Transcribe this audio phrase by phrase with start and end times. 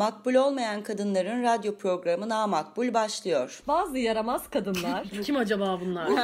[0.00, 3.62] Makbul olmayan kadınların radyo programı Na Makbul başlıyor.
[3.68, 5.06] Bazı yaramaz kadınlar.
[5.24, 6.08] Kim acaba bunlar?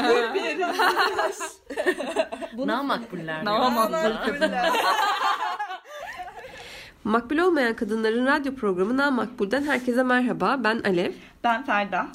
[2.57, 3.45] Bunu Namakbuller.
[3.45, 4.73] Namakbuller.
[7.05, 10.57] Makbul olmayan kadınların radyo programı Na Makbul'den herkese merhaba.
[10.65, 11.13] Ben Alev.
[11.45, 12.07] Ben Ferda.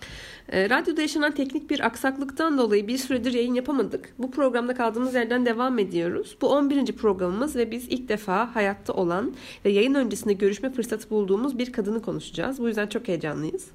[0.52, 4.13] E, radyoda yaşanan teknik bir aksaklıktan dolayı bir süredir yayın yapamadık.
[4.18, 6.38] Bu programda kaldığımız yerden devam ediyoruz.
[6.41, 6.86] Bu 11.
[6.91, 9.33] programımız ve biz ilk defa hayatta olan
[9.65, 12.59] ve yayın öncesinde görüşme fırsatı bulduğumuz bir kadını konuşacağız.
[12.59, 13.68] Bu yüzden çok heyecanlıyız.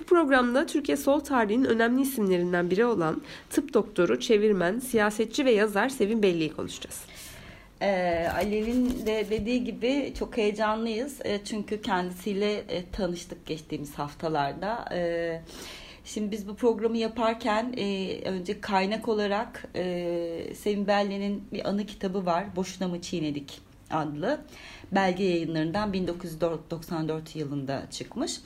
[0.00, 5.88] Bu programda Türkiye sol tarihinin önemli isimlerinden biri olan tıp doktoru, çevirmen, siyasetçi ve yazar
[5.88, 7.00] Sevin Belli'yi konuşacağız.
[7.82, 11.20] Ee, Alev'in de dediği gibi çok heyecanlıyız.
[11.24, 14.84] E, çünkü kendisiyle e, tanıştık geçtiğimiz haftalarda.
[14.92, 15.40] E,
[16.04, 22.26] şimdi biz bu programı yaparken e, önce kaynak olarak e, Sevin Belli'nin bir anı kitabı
[22.26, 22.44] var.
[22.56, 23.60] Boşuna mı çiğnedik
[23.90, 24.40] adlı.
[24.92, 28.40] Belge yayınlarından 1994 yılında çıkmış.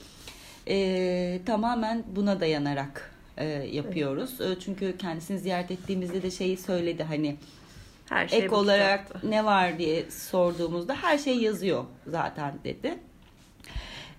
[0.68, 4.40] E, tamamen buna dayanarak e, yapıyoruz.
[4.40, 7.36] E, çünkü kendisini ziyaret ettiğimizde de şeyi söyledi hani
[8.08, 9.28] Her şey ek olarak kitapta.
[9.28, 12.98] ne var diye sorduğumuzda her şey yazıyor zaten dedi.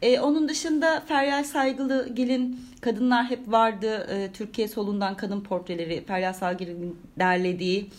[0.02, 7.00] Ee, onun dışında Feryal Saygılıgil'in Kadınlar Hep Vardı e, Türkiye Solundan Kadın Portreleri Feryal Saygılıgil'in
[7.20, 7.90] derlediği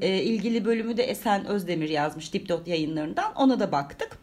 [0.00, 4.18] e, ilgili bölümü de Esen Özdemir yazmış Dipdot yayınlarından ona da baktık.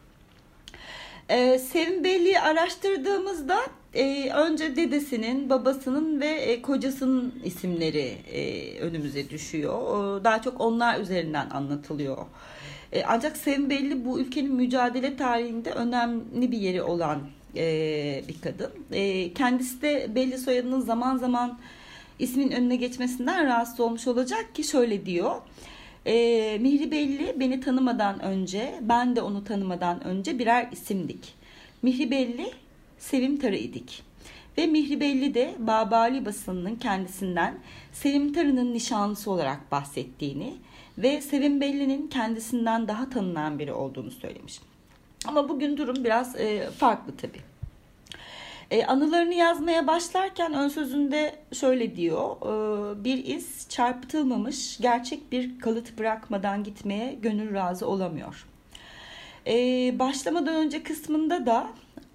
[1.30, 3.60] Ee, Sevim Belli'yi araştırdığımızda
[3.94, 9.74] e, önce dedesinin, babasının ve e, kocasının isimleri e, önümüze düşüyor.
[9.74, 12.18] O, Daha çok onlar üzerinden anlatılıyor.
[12.94, 17.20] E, ancak Sevim Belli bu ülkenin mücadele tarihinde önemli bir yeri olan
[17.56, 18.72] e, bir kadın.
[18.92, 21.60] E, kendisi de Belli soyadının zaman zaman
[22.20, 25.36] ismin önüne geçmesinden rahatsız olmuş olacak ki şöyle diyor.
[26.06, 26.14] E,
[26.62, 31.34] Mihri Belli beni tanımadan önce, ben de onu tanımadan önce birer isimdik.
[31.82, 32.52] Mihri Belli,
[33.00, 34.04] Sevim Tarı idik.
[34.58, 37.56] Ve Mihri Belli de Babali basınının kendisinden
[37.92, 40.54] Sevim Tarı'nın nişanlısı olarak bahsettiğini
[40.98, 44.60] ve Sevim Belli'nin kendisinden daha tanınan biri olduğunu söylemiş.
[45.28, 47.42] Ama bugün durum biraz e, farklı tabii.
[48.72, 52.36] E, anılarını yazmaya başlarken ön sözünde şöyle diyor.
[52.42, 58.46] e, bir iz çarpıtılmamış gerçek bir kalıt bırakmadan gitmeye gönül razı olamıyor.
[59.48, 59.56] E,
[60.00, 61.68] başlamadan önce kısmında da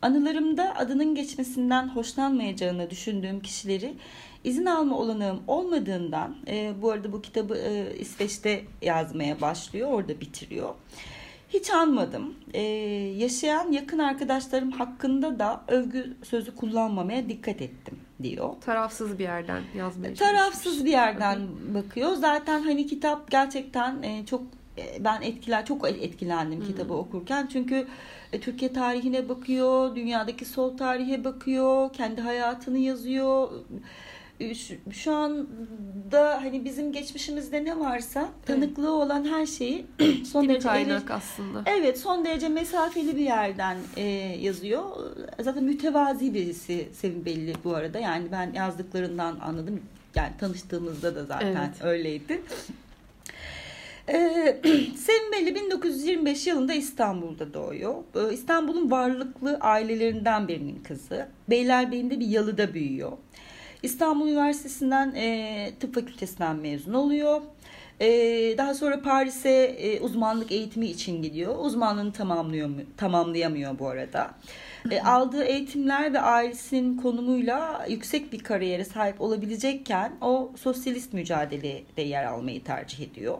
[0.03, 3.95] anılarımda adının geçmesinden hoşlanmayacağını düşündüğüm kişileri
[4.45, 10.75] izin alma olanağım olmadığından e, bu arada bu kitabı e, İsveç'te yazmaya başlıyor orada bitiriyor.
[11.49, 12.35] Hiç anmadım.
[12.55, 12.63] Ee,
[13.17, 18.55] yaşayan yakın arkadaşlarım hakkında da övgü sözü kullanmamaya dikkat ettim diyor.
[18.61, 21.41] Tarafsız bir yerden yazmaya Tarafsız bir yerden
[21.75, 22.15] bakıyor.
[22.15, 24.43] Zaten hani kitap gerçekten e, çok
[24.79, 27.49] e, ben etkiler çok etkilendim kitabı okurken.
[27.53, 27.87] Çünkü
[28.33, 33.49] e, Türkiye tarihine bakıyor, dünyadaki sol tarihe bakıyor, kendi hayatını yazıyor.
[34.41, 39.87] E, Şu, şu anda hani bizim geçmişimizde ne varsa tanıklığı olan her şeyi
[40.33, 41.63] son Bir derece kaynak aslında.
[41.67, 44.03] Evet son derece mesafeli bir yerden e,
[44.41, 44.83] yazıyor.
[45.41, 47.99] Zaten mütevazi birisi Sevim Belli bu arada.
[47.99, 49.81] Yani ben yazdıklarından anladım.
[50.15, 51.85] Yani tanıştığımızda da zaten Evet.
[51.85, 52.43] öyleydi.
[54.09, 54.61] Ee,
[54.97, 57.95] Sevim Belli 1925 yılında İstanbul'da doğuyor.
[58.15, 61.29] Ee, İstanbul'un varlıklı ailelerinden birinin kızı.
[61.51, 63.13] Beylerbeyi'nde bir yalıda büyüyor.
[63.83, 67.41] İstanbul Üniversitesi'nden e, tıp fakültesinden mezun oluyor.
[68.01, 68.09] E,
[68.59, 71.55] daha sonra Paris'e e, uzmanlık eğitimi için gidiyor.
[71.59, 74.31] Uzmanlığını tamamlıyor tamamlayamıyor bu arada.
[74.91, 82.25] E, aldığı eğitimler ve ailesinin konumuyla yüksek bir kariyere sahip olabilecekken o sosyalist mücadelede yer
[82.25, 83.39] almayı tercih ediyor.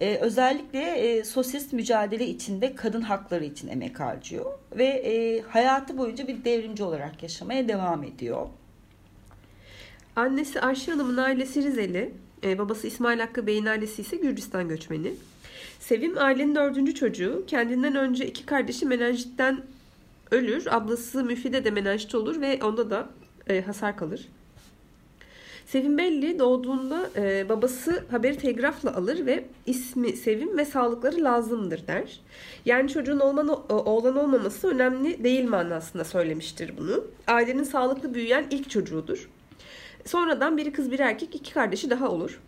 [0.00, 6.28] Ee, özellikle e, sosyalist mücadele içinde kadın hakları için emek harcıyor ve e, hayatı boyunca
[6.28, 8.46] bir devrimci olarak yaşamaya devam ediyor.
[10.16, 12.12] Annesi Ayşe Hanım'ın ailesi Rizeli.
[12.44, 15.12] e, babası İsmail Hakkı Bey'in ailesi ise Gürcistan göçmeni.
[15.80, 17.44] Sevim ailenin dördüncü çocuğu.
[17.46, 19.62] Kendinden önce iki kardeşi menenjitten
[20.30, 20.66] ölür.
[20.70, 23.08] Ablası Müfide de menenjit olur ve onda da
[23.48, 24.28] e, hasar kalır.
[25.70, 32.20] Sevim Belli doğduğunda e, babası haberi telgrafla alır ve ismi Sevim ve sağlıkları lazımdır der.
[32.64, 37.04] Yani çocuğun olman, oğlan olmaması önemli değil manasında söylemiştir bunu.
[37.26, 39.30] Ailenin sağlıklı büyüyen ilk çocuğudur.
[40.04, 42.40] Sonradan biri kız biri erkek iki kardeşi daha olur.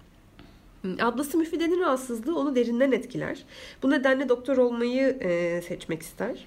[1.00, 3.44] Ablası Müfide'nin rahatsızlığı onu derinden etkiler.
[3.82, 6.46] Bu nedenle doktor olmayı e, seçmek ister.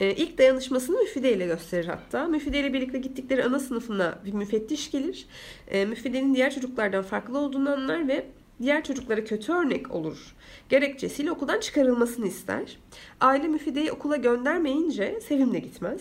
[0.00, 2.26] E, ilk dayanışmasını Müfide ile gösterir hatta.
[2.28, 5.26] Müfide ile birlikte gittikleri ana sınıfına bir müfettiş gelir.
[5.68, 8.26] E, Müfide'nin diğer çocuklardan farklı olduğunu anlar ve
[8.62, 10.34] diğer çocuklara kötü örnek olur
[10.68, 12.78] gerekçesiyle okuldan çıkarılmasını ister.
[13.20, 16.00] Aile müfideyi okula göndermeyince Sevim de gitmez.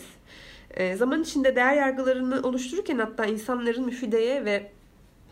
[0.96, 4.72] Zaman içinde değer yargılarını oluştururken hatta insanların müfideye ve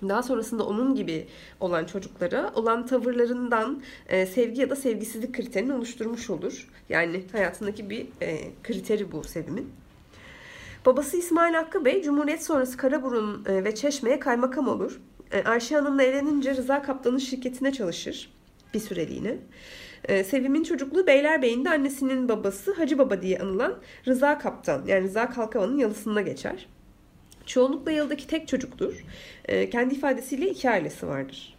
[0.10, 1.28] daha sonrasında onun gibi
[1.60, 6.70] olan çocuklara olan tavırlarından e, sevgi ya da sevgisizlik kriterini oluşturmuş olur.
[6.90, 9.70] Yani hayatındaki bir e, kriteri bu Sevim'in.
[10.86, 15.02] Babası İsmail Hakkı Bey Cumhuriyet sonrası Karaburun e, ve Çeşme'ye kaymakam olur.
[15.32, 18.34] E, Ayşe Hanım'la evlenince Rıza Kaptan'ın şirketine çalışır
[18.74, 19.38] bir süreliğine.
[20.06, 23.76] E, Sevim'in çocukluğu Beylerbeyi'nde annesinin babası Hacı Baba diye anılan
[24.08, 26.68] Rıza Kaptan yani Rıza Kalkavan'ın yalısında geçer.
[27.46, 29.06] Çoğunlukla yıldaki tek çocuktur.
[29.46, 31.56] E, kendi ifadesiyle iki ailesi vardır.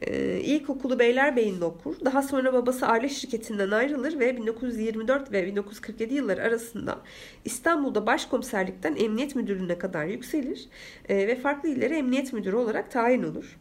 [0.00, 1.96] E, ilkokulu Beylerbeyi'nde okur.
[2.04, 6.98] Daha sonra babası aile şirketinden ayrılır ve 1924 ve 1947 yılları arasında
[7.44, 10.68] İstanbul'da başkomiserlikten emniyet müdürlüğüne kadar yükselir
[11.08, 13.56] e, ve farklı illere emniyet müdürü olarak tayin olur.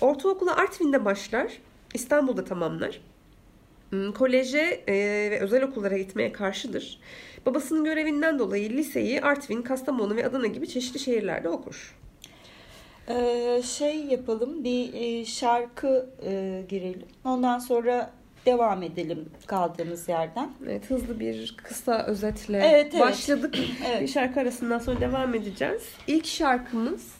[0.00, 1.52] Ortaokula Artvin'de başlar,
[1.94, 3.00] İstanbul'da tamamlar.
[3.90, 7.00] Hmm, koleje ve özel okullara gitmeye karşıdır.
[7.46, 11.96] Babasının görevinden dolayı liseyi Artvin, Kastamonu ve Adana gibi çeşitli şehirlerde okur.
[13.08, 17.02] Ee, şey yapalım bir e, şarkı e, girelim.
[17.24, 18.10] Ondan sonra
[18.46, 20.50] devam edelim kaldığımız yerden.
[20.64, 23.00] Evet, hızlı bir kısa özetle Evet, evet.
[23.00, 23.54] başladık.
[23.86, 24.02] Evet.
[24.02, 25.82] Bir şarkı arasından sonra devam edeceğiz.
[26.06, 27.12] İlk şarkımız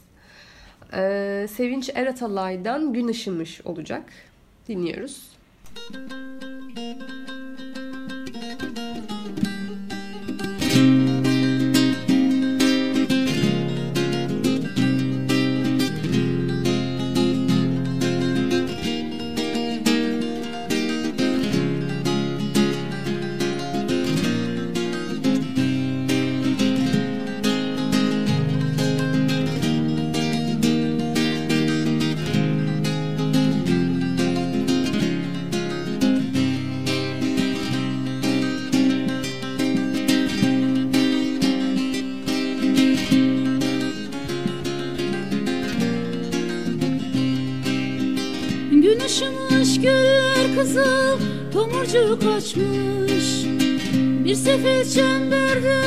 [0.93, 4.05] e, Sevinç Eratalay'dan Gün Işımış olacak.
[4.69, 5.37] Dinliyoruz.
[48.97, 51.19] Gün ışımış güller kızıl
[51.53, 53.45] Tomurcuk açmış.
[54.25, 55.81] Bir sefil çemberde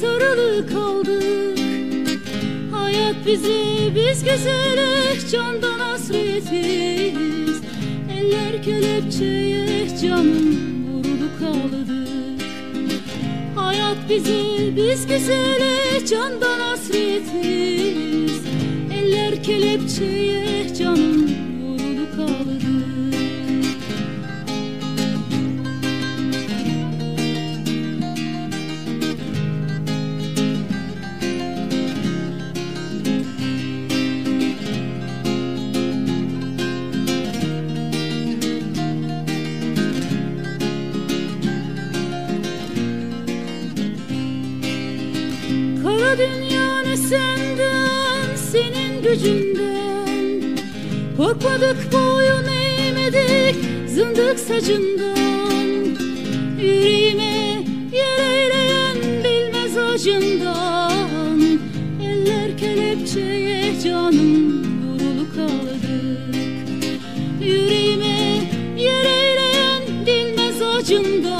[0.00, 1.58] Sarılı kaldık
[2.72, 7.60] Hayat bizi biz güzele Candan hasretiz.
[8.18, 10.58] Eller kelepçeye Canım
[10.88, 12.42] vurulu kaldık
[13.54, 18.40] Hayat bizi biz güzele Candan hasretiz.
[18.92, 21.45] Eller kelepçeye Canım
[49.06, 50.56] gücünden.
[51.16, 53.56] Korkmadık boyun eğmedik
[53.88, 55.16] zındık sacından
[56.60, 61.40] Yüreğime yer eyleyen bilmez acından.
[62.02, 65.84] Eller kelepçeye canım vurulu kaldık
[67.40, 68.40] Yüreğime
[68.76, 71.35] yer eyleyen bilmez acından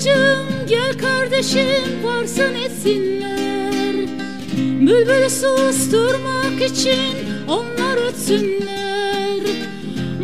[0.00, 3.94] bacım gel kardeşim varsın etsinler.
[4.80, 7.16] Bülbülü susturmak için
[7.48, 9.40] onlar ötsünler.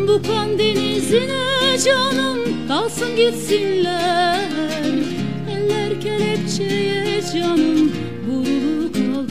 [0.09, 4.51] Bu kan denizine canım dalsın gitsinler.
[5.51, 7.93] Eller kelepçeye canım
[8.29, 9.31] vurulu kaldık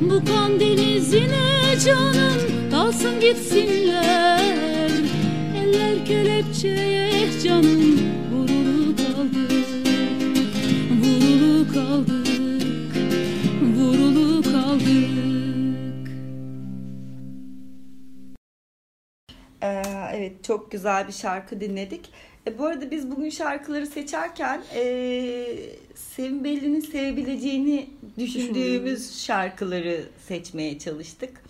[0.00, 4.90] Bu kan denizine canım dalsın gitsinler.
[5.62, 8.15] Eller kelepçeye canım
[20.56, 22.10] çok güzel bir şarkı dinledik.
[22.46, 24.82] E, bu arada biz bugün şarkıları seçerken e,
[25.94, 31.42] Sevim Belli'nin sevebileceğini düşündüğümüz şarkıları seçmeye çalıştık.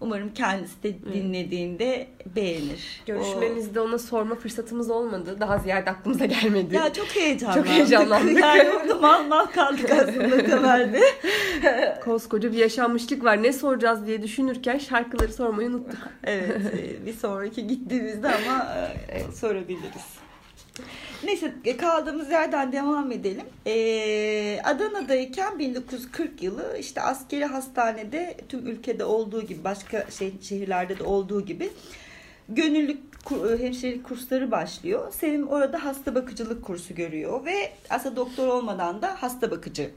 [0.00, 3.02] Umarım kendisi de dinlediğinde beğenir.
[3.06, 5.36] Görüşmemizde ona sorma fırsatımız olmadı.
[5.40, 6.74] Daha ziyade aklımıza gelmedi.
[6.74, 7.66] Ya çok heyecanlandık.
[7.66, 8.40] Çok heyecanlandık.
[8.40, 11.00] Yani orada mal mal kaldık aslında temelde.
[12.04, 13.42] Koskoca bir yaşanmışlık var.
[13.42, 16.08] Ne soracağız diye düşünürken şarkıları sormayı unuttuk.
[16.24, 18.72] evet e, bir sonraki gittiğimizde ama
[19.08, 20.18] e, sorabiliriz.
[21.24, 23.44] Neyse e, kaldığımız yerden devam edelim.
[23.66, 31.04] Ee, Adana'dayken 1940 yılı işte askeri hastanede tüm ülkede olduğu gibi başka şey, şehirlerde de
[31.04, 31.70] olduğu gibi
[32.48, 35.12] gönüllü kur- hemşirelik kursları başlıyor.
[35.12, 39.90] Sevim orada hasta bakıcılık kursu görüyor ve aslında doktor olmadan da hasta bakıcı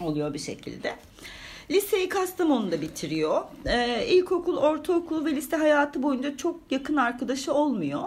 [0.00, 0.94] oluyor bir şekilde.
[1.70, 3.42] Liseyi Kastamonu'da bitiriyor.
[3.66, 8.02] Ee, ilkokul, ortaokul ve lise hayatı boyunca çok yakın arkadaşı olmuyor.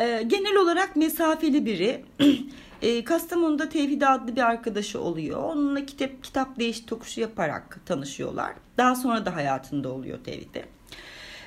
[0.00, 2.04] Ee, genel olarak mesafeli biri.
[2.82, 5.42] Ee, Kastamonu'da Tevhid adlı bir arkadaşı oluyor.
[5.42, 8.52] Onunla kitap kitap değiş tokuşu yaparak tanışıyorlar.
[8.78, 10.64] Daha sonra da hayatında oluyor Tevhid'e.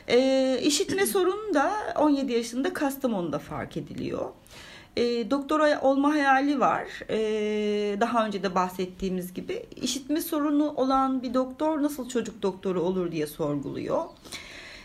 [0.10, 4.30] Ee, işitme sorunu da 17 yaşında Kastamonu'da fark ediliyor.
[4.98, 6.88] Ee, doktora olma hayali var.
[7.10, 9.66] Ee, daha önce de bahsettiğimiz gibi.
[9.76, 14.06] işitme sorunu olan bir doktor nasıl çocuk doktoru olur diye sorguluyor.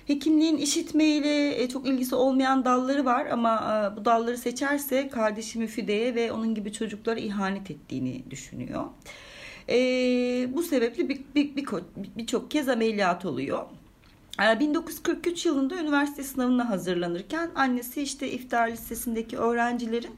[0.06, 6.14] Hekimliğin işitmeyle e, çok ilgisi olmayan dalları var ama e, bu dalları seçerse kardeşi Müfide'ye
[6.14, 8.84] ve onun gibi çocuklara ihanet ettiğini düşünüyor.
[9.68, 9.74] E,
[10.54, 13.66] bu sebeple birçok bir, bir, bir, kez ameliyat oluyor.
[14.60, 20.16] 1943 yılında üniversite sınavına hazırlanırken annesi işte iftar listesindeki öğrencilerin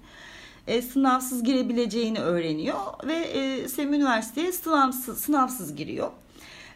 [0.67, 6.11] e, sınavsız girebileceğini öğreniyor ve e, Sevim Üniversitesi'ye sınavsız, sınavsız giriyor.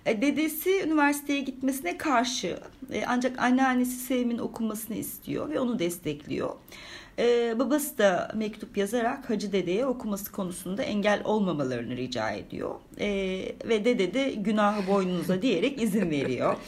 [0.06, 2.58] E, dedesi üniversiteye gitmesine karşı
[2.92, 6.50] e, ancak anneannesi Sevim'in okumasını istiyor ve onu destekliyor.
[7.18, 12.74] E, babası da mektup yazarak Hacı Dede'ye okuması konusunda engel olmamalarını rica ediyor.
[13.68, 16.56] Ve dede de günahı boynunuza diyerek izin veriyor.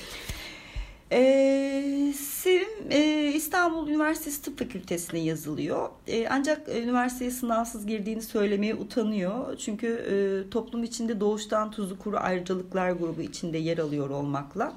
[1.12, 5.88] Ee, Sevim e, İstanbul Üniversitesi Tıp Fakültesine yazılıyor.
[6.06, 9.56] E, ancak üniversiteye sınavsız girdiğini söylemeye utanıyor.
[9.56, 14.72] Çünkü e, toplum içinde doğuştan tuzu kuru ayrıcalıklar grubu içinde yer alıyor olmakla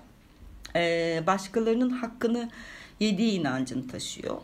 [0.76, 2.50] e, başkalarının hakkını
[3.00, 4.38] yediği inancını taşıyor.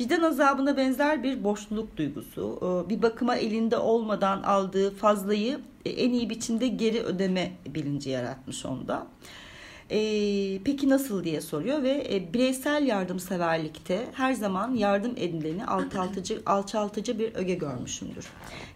[0.00, 6.12] Vicdan azabına benzer bir boşluk duygusu, e, bir bakıma elinde olmadan aldığı fazlayı e, en
[6.12, 9.06] iyi biçimde geri ödeme bilinci yaratmış onda.
[9.94, 17.18] E, peki nasıl diye soruyor ve e, bireysel yardımseverlikte her zaman yardım edileni alçaltıcı, alçaltıcı
[17.18, 18.26] bir öge görmüşümdür.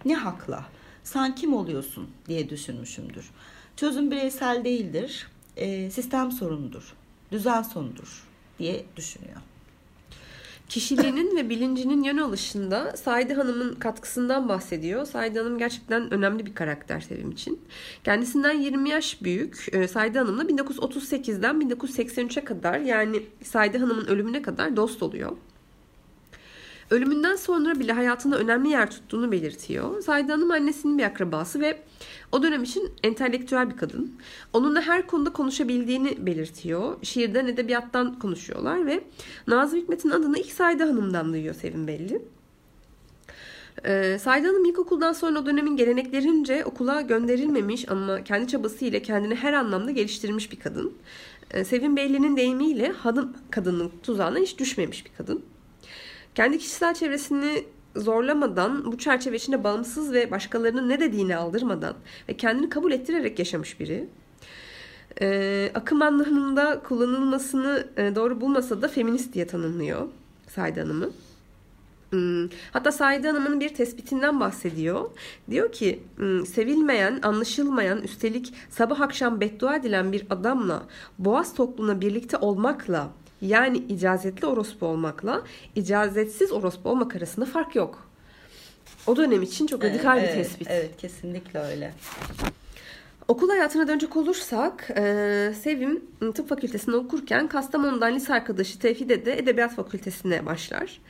[0.04, 0.64] Ne hakla?
[1.04, 3.30] Sen kim oluyorsun diye düşünmüşümdür.
[3.76, 6.94] Çözüm bireysel değildir, e, sistem sorunudur,
[7.32, 8.24] düzen sonudur
[8.58, 9.36] diye düşünüyor.
[10.68, 15.04] Kişiliğinin ve bilincinin yön alışında Saide Hanım'ın katkısından bahsediyor.
[15.06, 17.60] Saide Hanım gerçekten önemli bir karakter Sevim için.
[18.04, 24.76] Kendisinden 20 yaş büyük e, Saide Hanım'la 1938'den 1983'e kadar yani Saide Hanım'ın ölümüne kadar
[24.76, 25.36] dost oluyor.
[26.90, 30.02] Ölümünden sonra bile hayatında önemli yer tuttuğunu belirtiyor.
[30.02, 31.82] Saide Hanım annesinin bir akrabası ve
[32.32, 34.16] o dönem için entelektüel bir kadın.
[34.52, 36.96] Onunla her konuda konuşabildiğini belirtiyor.
[37.02, 39.04] Şiirden, edebiyattan konuşuyorlar ve
[39.46, 42.22] Nazım Hikmet'in adını ilk Saide Hanım'dan duyuyor Sevim belli.
[43.84, 49.52] Ee, Saide Hanım ilkokuldan sonra o dönemin geleneklerince okula gönderilmemiş ama kendi çabasıyla kendini her
[49.52, 50.92] anlamda geliştirmiş bir kadın.
[51.50, 55.42] Ee, Sevim Belli'nin deyimiyle hanım kadının tuzağına hiç düşmemiş bir kadın.
[56.38, 57.64] Kendi kişisel çevresini
[57.96, 61.94] zorlamadan, bu çerçeve içinde bağımsız ve başkalarının ne dediğini aldırmadan
[62.28, 64.08] ve kendini kabul ettirerek yaşamış biri.
[65.20, 70.08] Ee, akım anlamında kullanılmasını e, doğru bulmasa da feminist diye tanımlıyor
[70.48, 71.10] Saide Hanım'ı.
[72.10, 72.48] Hmm.
[72.72, 75.10] Hatta Saide Hanım'ın bir tespitinden bahsediyor.
[75.50, 80.82] Diyor ki hmm, sevilmeyen, anlaşılmayan, üstelik sabah akşam beddua edilen bir adamla
[81.18, 83.10] boğaz topluluğuna birlikte olmakla
[83.42, 85.42] yani icazetli orospu olmakla
[85.74, 88.08] icazetsiz orospu olmak arasında fark yok.
[89.06, 90.68] O dönem için çok radikal evet, bir tespit.
[90.70, 91.92] Evet kesinlikle öyle.
[93.28, 96.02] Okul hayatına dönecek olursak e, Sevim
[96.34, 101.00] tıp fakültesinde okurken Kastamonu'dan lise arkadaşı Tevhide de edebiyat fakültesine başlar.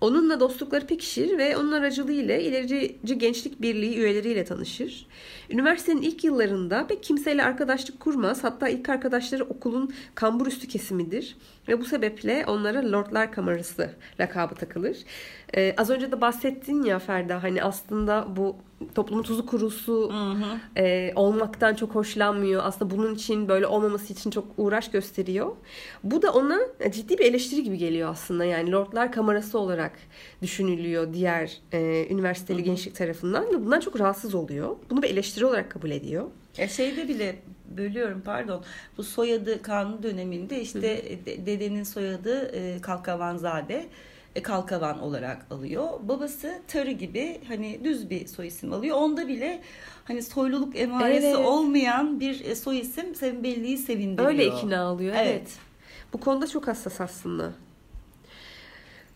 [0.00, 5.06] Onunla dostlukları pekişir ve onun aracılığıyla ilerici gençlik birliği üyeleriyle tanışır.
[5.50, 8.44] Üniversitenin ilk yıllarında pek kimseyle arkadaşlık kurmaz.
[8.44, 11.36] Hatta ilk arkadaşları okulun kambur üstü kesimidir.
[11.68, 14.96] Ve bu sebeple onlara Lordlar Kamerası lakabı takılır.
[15.56, 18.56] Ee, az önce de bahsettin ya Ferda hani aslında bu
[18.94, 20.80] toplumun tuzu kurusu hı hı.
[20.80, 22.62] E, olmaktan çok hoşlanmıyor.
[22.64, 25.56] Aslında bunun için böyle olmaması için çok uğraş gösteriyor.
[26.04, 26.58] Bu da ona
[26.90, 28.44] ciddi bir eleştiri gibi geliyor aslında.
[28.44, 29.92] Yani Lordlar Kamerası olarak
[30.42, 32.64] düşünülüyor diğer e, üniversiteli hı hı.
[32.64, 34.76] gençlik tarafından ve bundan çok rahatsız oluyor.
[34.90, 36.28] Bunu bir eleştiri olarak kabul ediyor.
[36.58, 37.36] Ya şeyde bile
[37.76, 38.62] bölüyorum pardon.
[38.98, 43.86] Bu soyadı kanun döneminde işte de- dedenin soyadı e, Kalkavanzade e,
[44.42, 45.88] Kalkavan olarak alıyor.
[46.02, 48.96] Babası Tarı gibi hani düz bir soy isim alıyor.
[48.96, 49.60] Onda bile
[50.04, 51.46] hani soyluluk emaresi Evet.
[51.46, 54.28] olmayan bir e, soy isim Sevim Belli'yi sevindiriyor.
[54.28, 55.14] Öyle ikna alıyor.
[55.18, 55.30] Evet.
[55.30, 55.58] Evet.
[56.12, 57.52] Bu konuda çok hassas aslında.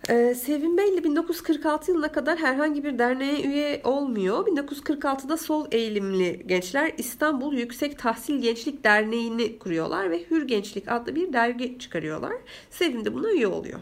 [0.09, 4.47] Ee, Sevim Belli 1946 yılına kadar herhangi bir derneğe üye olmuyor.
[4.47, 11.33] 1946'da sol eğilimli gençler İstanbul Yüksek Tahsil Gençlik Derneği'ni kuruyorlar ve Hür Gençlik adlı bir
[11.33, 12.33] dergi çıkarıyorlar.
[12.71, 13.81] Sevim de buna üye oluyor.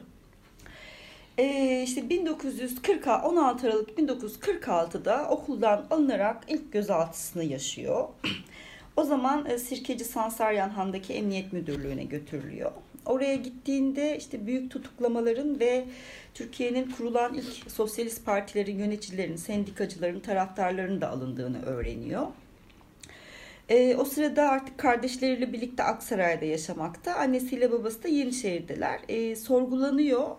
[1.38, 8.09] Ee, işte 1940 16 Aralık 1946'da okuldan alınarak ilk gözaltısını yaşıyor.
[8.97, 12.73] O zaman e, Sirkeci Sansaryan Han'daki Emniyet Müdürlüğü'ne götürülüyor.
[13.07, 15.85] Oraya gittiğinde işte büyük tutuklamaların ve
[16.35, 22.26] Türkiye'nin kurulan ilk sosyalist partilerin yöneticilerinin, sendikacıların, taraftarlarının da alındığını öğreniyor.
[23.69, 27.14] E, o sırada artık kardeşleriyle birlikte Aksaray'da yaşamakta.
[27.14, 29.00] Annesiyle babası da Yenişehir'deler.
[29.09, 30.37] E, sorgulanıyor.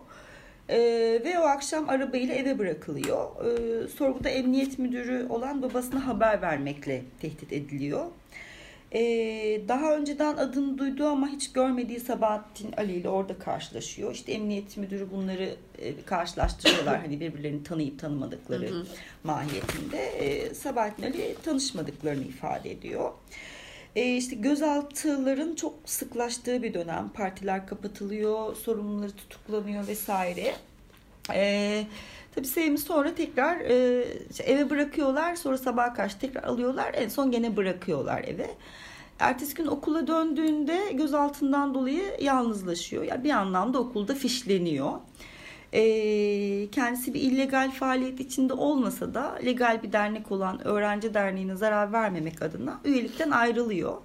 [0.70, 3.28] Ee, ve o akşam arabayla eve bırakılıyor.
[3.44, 8.06] Ee, sorguda emniyet müdürü olan babasına haber vermekle tehdit ediliyor.
[8.92, 14.14] Ee, daha önceden adını duyduğu ama hiç görmediği Sabahattin Ali ile orada karşılaşıyor.
[14.14, 17.00] İşte emniyet müdürü bunları e, karşılaştırıyorlar.
[17.04, 18.70] hani birbirlerini tanıyıp tanımadıkları
[19.24, 19.98] mahiyetinde.
[19.98, 23.10] Ee, Sabahattin Ali tanışmadıklarını ifade ediyor.
[23.10, 23.12] E,
[23.96, 27.08] işte gözaltıların çok sıklaştığı bir dönem.
[27.08, 30.54] Partiler kapatılıyor, sorumluları tutuklanıyor vesaire.
[31.34, 31.84] E,
[32.34, 35.36] tabii Sevim'i sonra tekrar e, işte eve bırakıyorlar.
[35.36, 36.94] Sonra sabaha karşı tekrar alıyorlar.
[36.94, 38.50] En son gene bırakıyorlar eve.
[39.18, 43.02] Ertesi gün okula döndüğünde gözaltından dolayı yalnızlaşıyor.
[43.02, 44.92] Yani bir anlamda okulda fişleniyor.
[45.72, 51.92] E, kendisi bir illegal faaliyet içinde olmasa da legal bir dernek olan Öğrenci Derneği'ne zarar
[51.92, 53.96] vermemek adına üyelikten ayrılıyor.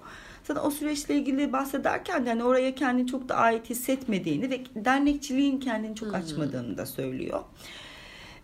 [0.44, 5.60] Zaten o süreçle ilgili bahsederken de hani oraya kendini çok da ait hissetmediğini ve dernekçiliğin
[5.60, 7.40] kendini çok açmadığını da söylüyor.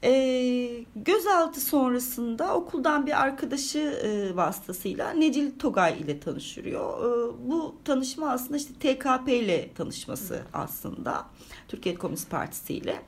[0.04, 6.98] E, gözaltı sonrasında okuldan bir arkadaşı e, vasıtasıyla Necil Togay ile tanışıyor.
[6.98, 11.26] E, bu tanışma aslında işte TKP ile tanışması aslında.
[11.68, 13.02] Türkiye Komünist Partisi ile.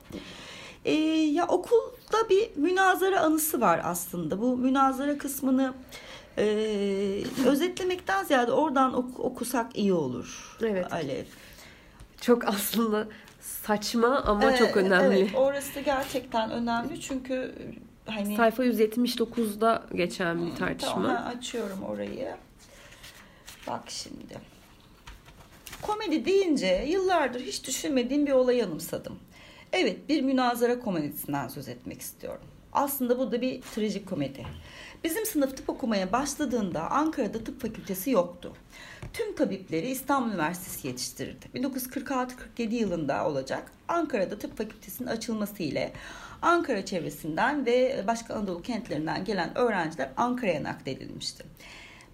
[0.85, 4.41] E, ya okulda bir münazara anısı var aslında.
[4.41, 5.73] Bu münazara kısmını
[6.37, 6.43] e,
[7.47, 10.57] özetlemekten ziyade oradan ok- okusak iyi olur.
[10.61, 10.93] Evet.
[10.93, 11.25] Alev.
[12.21, 13.07] Çok aslında
[13.67, 15.19] saçma ama Ee, çok önemli.
[15.19, 17.55] Evet, orası gerçekten önemli çünkü
[18.05, 20.93] hani Sayfa 179'da geçen bir tartışma.
[20.93, 22.35] Tamam, ha, açıyorum orayı.
[23.67, 24.37] Bak şimdi.
[25.81, 29.19] Komedi deyince yıllardır hiç düşünmediğim bir olayı anımsadım.
[29.73, 32.43] Evet, bir münazara komedisinden söz etmek istiyorum.
[32.73, 34.45] Aslında bu da bir trajik komedi.
[35.03, 38.53] Bizim sınıf tıp okumaya başladığında Ankara'da tıp fakültesi yoktu.
[39.13, 41.45] Tüm tabipleri İstanbul Üniversitesi yetiştirirdi.
[41.55, 45.93] 1946-47 yılında olacak Ankara'da tıp fakültesinin açılması ile
[46.41, 51.43] Ankara çevresinden ve başka Anadolu kentlerinden gelen öğrenciler Ankara'ya nakledilmişti.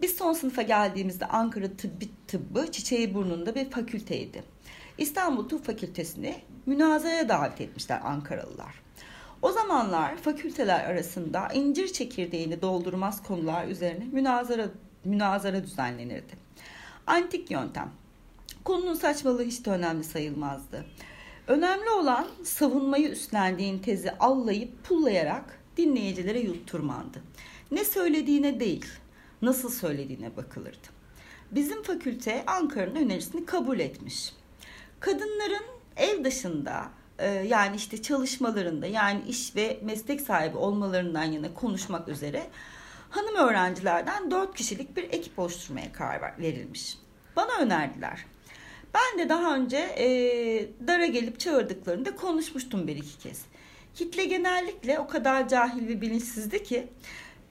[0.01, 4.43] Biz son sınıfa geldiğimizde Ankara Tıbbi Tıbbı çiçeği burnunda bir fakülteydi.
[4.97, 8.88] İstanbul Tıp Fakültesini münazaraya davet etmişler Ankaralılar.
[9.41, 14.69] O zamanlar fakülteler arasında incir çekirdeğini doldurmaz konular üzerine münazara,
[15.05, 16.33] münazara düzenlenirdi.
[17.07, 17.91] Antik yöntem.
[18.63, 20.85] Konunun saçmalığı hiç de önemli sayılmazdı.
[21.47, 27.23] Önemli olan savunmayı üstlendiğin tezi allayıp pullayarak dinleyicilere yutturmandı.
[27.71, 28.85] Ne söylediğine değil,
[29.41, 30.87] nasıl söylediğine bakılırdı.
[31.51, 34.33] Bizim fakülte Ankara'nın önerisini kabul etmiş.
[34.99, 35.65] Kadınların
[35.97, 36.89] ev dışında
[37.27, 42.43] yani işte çalışmalarında yani iş ve meslek sahibi olmalarından yana konuşmak üzere
[43.09, 46.97] hanım öğrencilerden 4 kişilik bir ekip oluşturmaya karar ver- verilmiş.
[47.35, 48.25] Bana önerdiler.
[48.93, 50.07] Ben de daha önce e,
[50.87, 53.41] dara gelip çağırdıklarında konuşmuştum bir iki kez.
[53.95, 56.87] Kitle genellikle o kadar cahil ve bilinçsizdi ki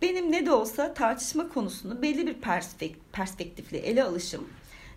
[0.03, 4.49] benim ne de olsa tartışma konusunu belli bir perspek- perspektifle ele alışım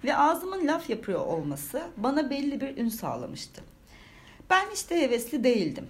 [0.04, 3.62] ve ağzımın laf yapıyor olması bana belli bir ün sağlamıştı.
[4.52, 5.88] Ben hiç de hevesli değildim.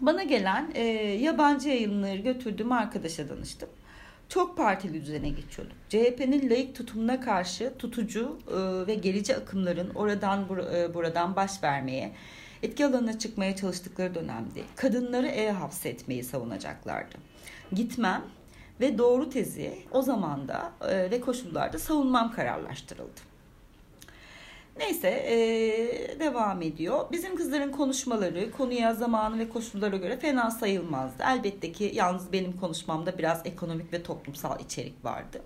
[0.00, 0.82] Bana gelen e,
[1.20, 3.68] yabancı yayınları götürdüğüm arkadaşa danıştım.
[4.28, 5.76] Çok partili düzene geçiyorduk.
[5.88, 12.12] CHP'nin layık tutumuna karşı tutucu e, ve gerici akımların oradan bur- e, buradan baş vermeye,
[12.62, 17.14] etki alanına çıkmaya çalıştıkları dönemde kadınları eve hapsetmeyi savunacaklardı.
[17.72, 18.22] Gitmem
[18.80, 23.31] ve doğru tezi o zamanda e, ve koşullarda savunmam kararlaştırıldı.
[24.78, 27.06] Neyse e, devam ediyor.
[27.12, 31.22] Bizim kızların konuşmaları konuya, zamanı ve koşullara göre fena sayılmazdı.
[31.22, 35.42] Elbette ki yalnız benim konuşmamda biraz ekonomik ve toplumsal içerik vardı.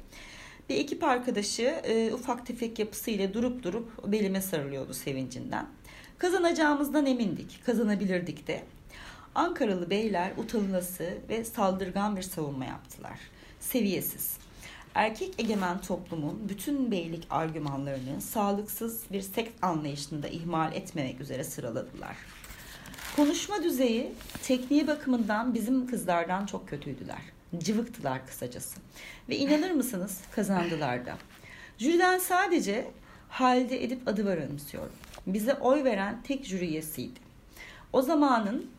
[0.68, 5.66] Bir ekip arkadaşı e, ufak tefek yapısıyla durup durup belime sarılıyordu sevincinden.
[6.18, 8.62] Kazanacağımızdan emindik, kazanabilirdik de.
[9.34, 13.18] Ankaralı beyler utanılası ve saldırgan bir savunma yaptılar.
[13.60, 14.45] Seviyesiz.
[14.96, 22.16] Erkek egemen toplumun bütün beylik argümanlarını sağlıksız bir seks anlayışında ihmal etmemek üzere sıraladılar.
[23.16, 27.18] Konuşma düzeyi tekniği bakımından bizim kızlardan çok kötüydüler.
[27.58, 28.80] Cıvıktılar kısacası.
[29.28, 31.16] Ve inanır mısınız kazandılar da.
[31.78, 32.90] Jüriden sadece
[33.28, 34.92] Halide Edip adı var anımsıyorum.
[35.26, 37.20] Bize oy veren tek jüri üyesiydi.
[37.92, 38.70] O zamanın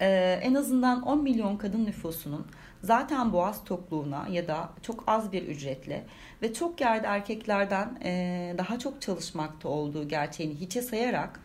[0.00, 2.46] e, en azından 10 milyon kadın nüfusunun
[2.82, 6.04] zaten boğaz tokluğuna ya da çok az bir ücretle
[6.42, 11.40] ve çok yerde erkeklerden e, daha çok çalışmakta olduğu gerçeğini hiçe sayarak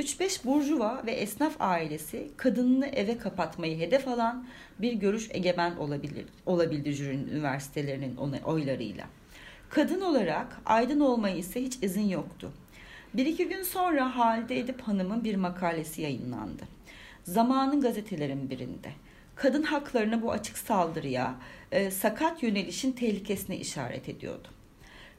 [0.00, 4.46] 3-5 burjuva ve esnaf ailesi kadınını eve kapatmayı hedef alan
[4.78, 9.04] bir görüş egemen olabilir, olabildi jürinin üniversitelerinin oylarıyla.
[9.70, 12.52] Kadın olarak aydın olmayı ise hiç izin yoktu.
[13.14, 16.62] Bir iki gün sonra Halide Edip Hanım'ın bir makalesi yayınlandı.
[17.24, 18.90] Zamanın gazetelerin birinde.
[19.42, 21.34] Kadın haklarına bu açık saldırıya,
[21.72, 24.48] e, sakat yönelişin tehlikesine işaret ediyordu.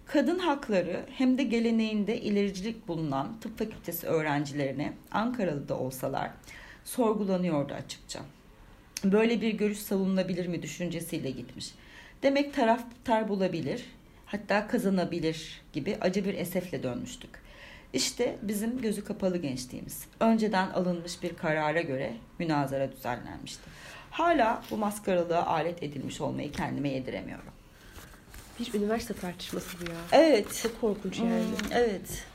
[0.06, 6.32] Kadın hakları hem de geleneğinde ilericilik bulunan tıp fakültesi öğrencilerine Ankaralı'da olsalar
[6.86, 8.20] sorgulanıyordu açıkça.
[9.04, 11.72] Böyle bir görüş savunulabilir mi düşüncesiyle gitmiş.
[12.24, 13.86] Demek taraftar bulabilir,
[14.26, 17.32] hatta kazanabilir gibi acı bir esefle dönmüştük.
[17.94, 20.06] İşte bizim gözü kapalı gençliğimiz.
[20.20, 23.64] Önceden alınmış bir karara göre münazara düzenlenmişti.
[24.12, 27.46] Hala bu maskaralığa alet edilmiş olmayı kendime yediremiyorum.
[28.60, 29.98] Bir üniversite tartışması bu ya.
[30.12, 30.60] Evet.
[30.64, 31.30] Çok korkunç yani.
[31.30, 32.26] Hmm, evet.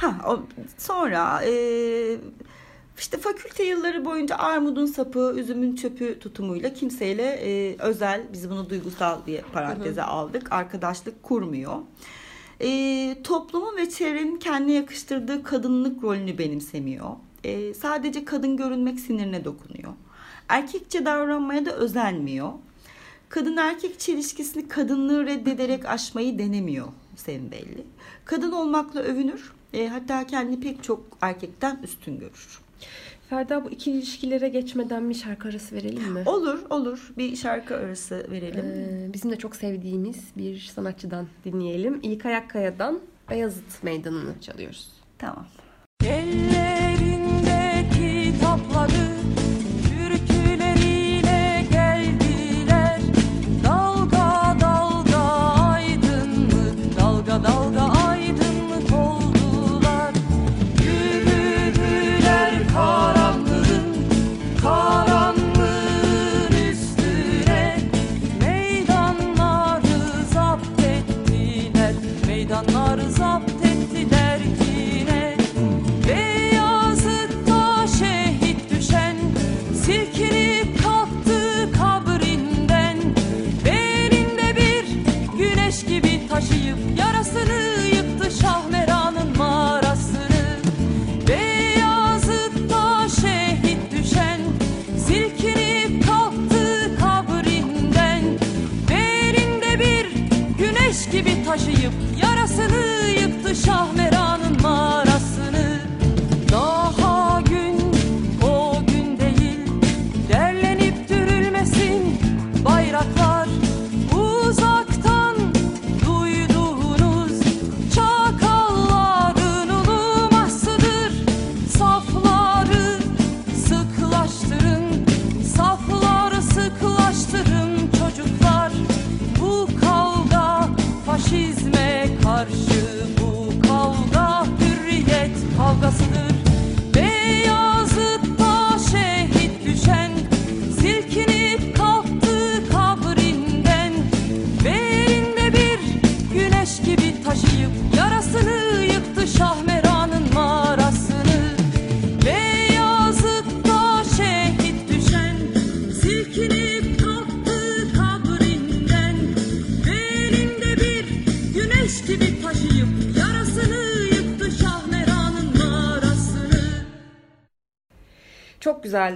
[0.00, 0.40] Ha, o,
[0.78, 1.52] sonra e,
[2.98, 9.26] işte fakülte yılları boyunca armudun sapı, üzümün çöpü tutumuyla kimseyle e, özel, biz bunu duygusal
[9.26, 11.76] bir paranteze aldık, arkadaşlık kurmuyor.
[12.60, 17.10] E, toplumun ve çevrenin kendine yakıştırdığı kadınlık rolünü benimsemiyor.
[17.44, 19.92] E, sadece kadın görünmek sinirine dokunuyor.
[20.48, 22.52] Erkekçe davranmaya da özenmiyor.
[23.28, 27.84] Kadın erkek çelişkisini kadınlığı reddederek aşmayı denemiyor Sevim belli.
[28.24, 29.52] Kadın olmakla övünür.
[29.72, 32.60] E, hatta kendini pek çok erkekten üstün görür.
[33.30, 36.22] Ferda bu ikili ilişkilere geçmeden bir şarkı arası verelim mi?
[36.26, 38.64] Olur olur bir şarkı arası verelim.
[38.64, 42.00] Ee, bizim de çok sevdiğimiz bir sanatçıdan dinleyelim.
[42.02, 44.92] İlkay Kaya'dan Beyazıt Meydanı'nı çalıyoruz.
[45.18, 45.46] Tamam.
[46.04, 47.67] Ellerinde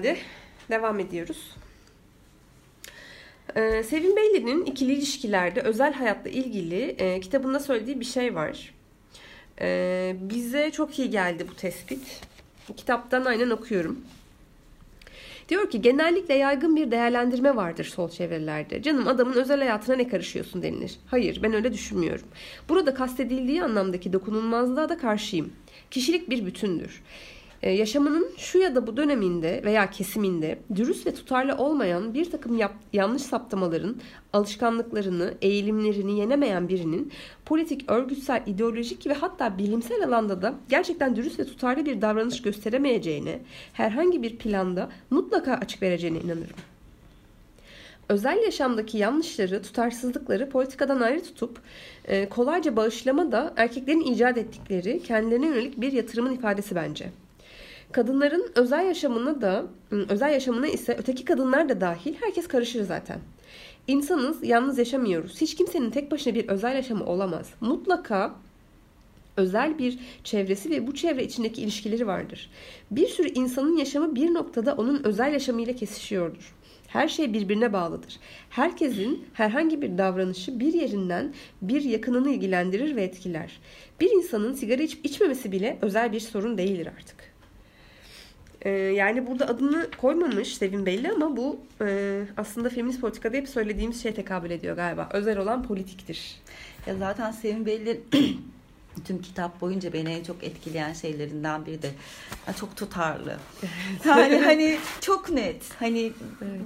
[0.03, 0.21] Çok güzeldi.
[0.71, 1.57] Devam ediyoruz.
[3.57, 8.75] Ee, Sevim Beyli'nin ikili ilişkilerde özel hayatla ilgili e, kitabında söylediği bir şey var.
[9.61, 12.21] Ee, bize çok iyi geldi bu tespit.
[12.77, 14.01] Kitaptan aynen okuyorum.
[15.49, 18.83] Diyor ki genellikle yaygın bir değerlendirme vardır sol çevrelerde.
[18.83, 20.99] Canım adamın özel hayatına ne karışıyorsun denilir.
[21.07, 22.27] Hayır ben öyle düşünmüyorum.
[22.69, 25.53] Burada kastedildiği anlamdaki dokunulmazlığa da karşıyım.
[25.91, 27.03] Kişilik bir bütündür.
[27.63, 32.59] Ee, yaşamının şu ya da bu döneminde veya kesiminde dürüst ve tutarlı olmayan bir takım
[32.59, 33.97] yap- yanlış saptamaların
[34.33, 37.13] alışkanlıklarını, eğilimlerini yenemeyen birinin
[37.45, 43.39] politik, örgütsel, ideolojik ve hatta bilimsel alanda da gerçekten dürüst ve tutarlı bir davranış gösteremeyeceğine,
[43.73, 46.57] herhangi bir planda mutlaka açık vereceğine inanırım.
[48.09, 51.61] Özel yaşamdaki yanlışları, tutarsızlıkları politikadan ayrı tutup
[52.05, 57.22] e, kolayca bağışlama da erkeklerin icat ettikleri kendilerine yönelik bir yatırımın ifadesi bence.
[57.93, 63.19] Kadınların özel yaşamına da özel yaşamına ise öteki kadınlar da dahil herkes karışır zaten.
[63.87, 65.41] İnsanız, yalnız yaşamıyoruz.
[65.41, 67.51] Hiç kimsenin tek başına bir özel yaşamı olamaz.
[67.61, 68.35] Mutlaka
[69.37, 72.51] özel bir çevresi ve bu çevre içindeki ilişkileri vardır.
[72.91, 76.55] Bir sürü insanın yaşamı bir noktada onun özel yaşamıyla kesişiyordur.
[76.87, 78.19] Her şey birbirine bağlıdır.
[78.51, 83.61] Herkesin herhangi bir davranışı bir yerinden bir yakınını ilgilendirir ve etkiler.
[84.01, 87.22] Bir insanın sigara içip içmemesi bile özel bir sorun değildir artık.
[88.65, 94.03] Ee, yani burada adını koymamış Sevin belli ama bu e, aslında feminist politikada hep söylediğimiz
[94.03, 95.09] şeye tekabül ediyor galiba.
[95.13, 96.41] Özel olan politiktir.
[96.87, 98.01] Ya zaten Sevim Belli
[99.05, 101.91] tüm kitap boyunca beni en çok etkileyen şeylerinden biri de
[102.57, 103.37] çok tutarlı.
[104.07, 105.63] Yani hani çok net.
[105.79, 106.13] Hani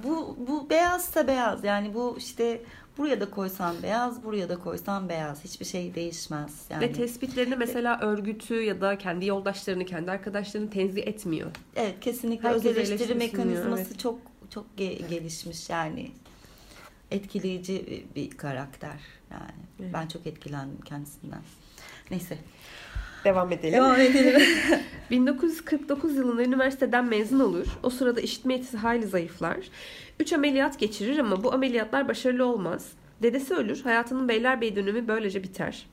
[0.03, 1.63] bu bu beyazsa beyaz.
[1.63, 2.61] Yani bu işte
[2.97, 5.43] buraya da koysan beyaz, buraya da koysan beyaz.
[5.43, 6.65] Hiçbir şey değişmez.
[6.69, 11.51] Yani Ve tespitlerini mesela örgütü ya da kendi yoldaşlarını, kendi arkadaşlarını tenzih etmiyor.
[11.75, 16.11] evet kesinlikle Herkes öz eleştiri mekanizması sunuyor, çok çok ge- gelişmiş yani.
[17.11, 18.99] Etkileyici bir karakter
[19.31, 19.61] yani.
[19.81, 19.93] Evet.
[19.93, 21.41] Ben çok etkilendim kendisinden.
[22.11, 22.37] Neyse.
[23.23, 23.73] Devam edelim.
[23.73, 24.41] Devam edelim.
[25.11, 27.65] 1949 yılında üniversiteden mezun olur.
[27.83, 29.57] O sırada işitme yetisi hayli zayıflar.
[30.19, 32.91] 3 ameliyat geçirir ama bu ameliyatlar başarılı olmaz.
[33.21, 33.81] Dedesi ölür.
[33.81, 35.85] Hayatının Beylerbeyi dönemi böylece biter.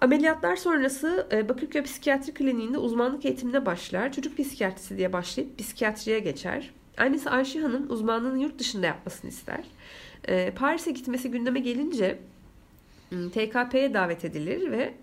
[0.00, 4.12] Ameliyatlar sonrası e, Bakırköy Psikiyatri Kliniğinde uzmanlık eğitimine başlar.
[4.12, 6.70] Çocuk psikiyatrisi diye başlayıp psikiyatriye geçer.
[6.98, 9.64] Annesi Ayşe Hanım uzmanlığını yurt dışında yapmasını ister.
[10.28, 12.18] E, Paris'e gitmesi gündeme gelince
[13.10, 14.94] m, TKP'ye davet edilir ve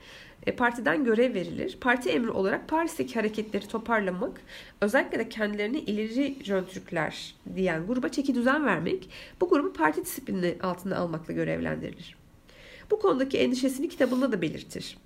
[0.51, 1.77] partiden görev verilir.
[1.81, 4.41] Parti emri olarak Paris'teki hareketleri toparlamak,
[4.81, 9.09] özellikle de kendilerini ileri Jön Türkler diyen gruba çeki düzen vermek,
[9.41, 12.15] bu grubu parti disiplini altında almakla görevlendirilir.
[12.91, 14.97] Bu konudaki endişesini kitabında da belirtir.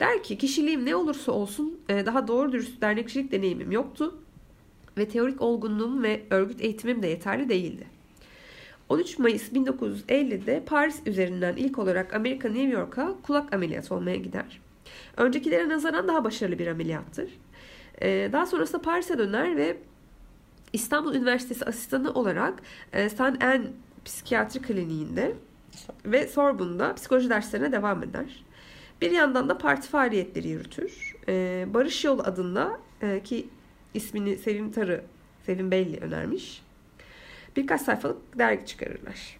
[0.00, 4.18] Der ki kişiliğim ne olursa olsun e, daha doğru dürüst dernekçilik deneyimim yoktu
[4.98, 7.86] ve teorik olgunluğum ve örgüt eğitimim de yeterli değildi.
[8.88, 14.60] 13 Mayıs 1950'de Paris üzerinden ilk olarak Amerika New York'a kulak ameliyatı olmaya gider.
[15.16, 17.30] Öncekilere nazaran daha başarılı bir ameliyattır.
[18.02, 19.76] Ee, Daha sonrasında Paris'e döner ve
[20.72, 23.20] İstanbul Üniversitesi asistanı olarak e, St.
[23.20, 23.66] Anne
[24.04, 25.34] Psikiyatri Kliniğinde
[26.04, 28.44] ve Sorbonne'da psikoloji derslerine devam eder.
[29.02, 31.14] Bir yandan da parti faaliyetleri yürütür.
[31.28, 33.48] Ee, Barış Yolu adında e, ki
[33.94, 35.04] ismini Sevim Tarı,
[35.46, 36.62] Sevim Belli önermiş.
[37.56, 39.38] Birkaç sayfalık dergi çıkarırlar.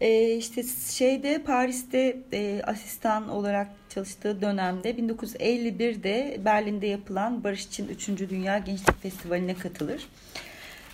[0.00, 8.08] Ee, işte şeyde Paris'te e, asistan olarak çalıştığı dönemde 1951'de Berlin'de yapılan Barış için 3.
[8.08, 10.08] Dünya Gençlik Festivali'ne katılır.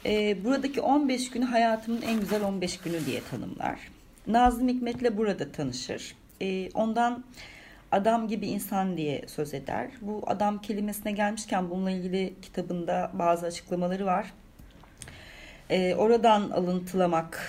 [0.06, 3.80] Ee, buradaki 15 günü hayatımın en güzel 15 günü diye tanımlar.
[4.26, 6.16] Nazım Hikmet'le burada tanışır.
[6.40, 7.24] Ee, ondan
[7.92, 9.90] adam gibi insan diye söz eder.
[10.00, 14.32] Bu adam kelimesine gelmişken bununla ilgili kitabında bazı açıklamaları var.
[15.70, 17.40] Ee, oradan alıntılamak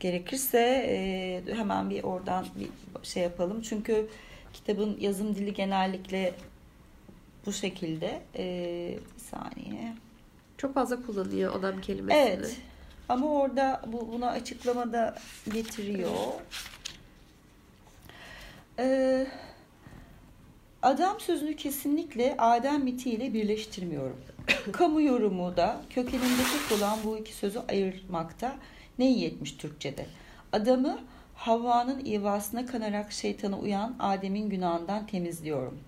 [0.00, 2.68] gerekirse e, hemen bir oradan bir
[3.02, 3.62] şey yapalım.
[3.62, 4.08] Çünkü
[4.56, 6.34] kitabın yazım dili genellikle
[7.46, 8.22] bu şekilde.
[8.36, 9.94] Ee, bir saniye.
[10.58, 12.22] Çok fazla kullanıyor adam kelimesini.
[12.22, 12.56] Evet.
[13.08, 15.14] Ama orada bu buna açıklama da
[15.52, 16.10] getiriyor.
[18.78, 19.26] Ee,
[20.82, 24.20] adam sözünü kesinlikle Adem mitiyle birleştirmiyorum.
[24.72, 28.56] Kamu yorumu da kökenindeki olan bu iki sözü ayırmakta
[28.98, 30.06] ne iyi etmiş Türkçe'de.
[30.52, 30.98] Adamı
[31.36, 35.78] Havva'nın ivasına kanarak şeytana uyan Adem'in günahından temizliyorum.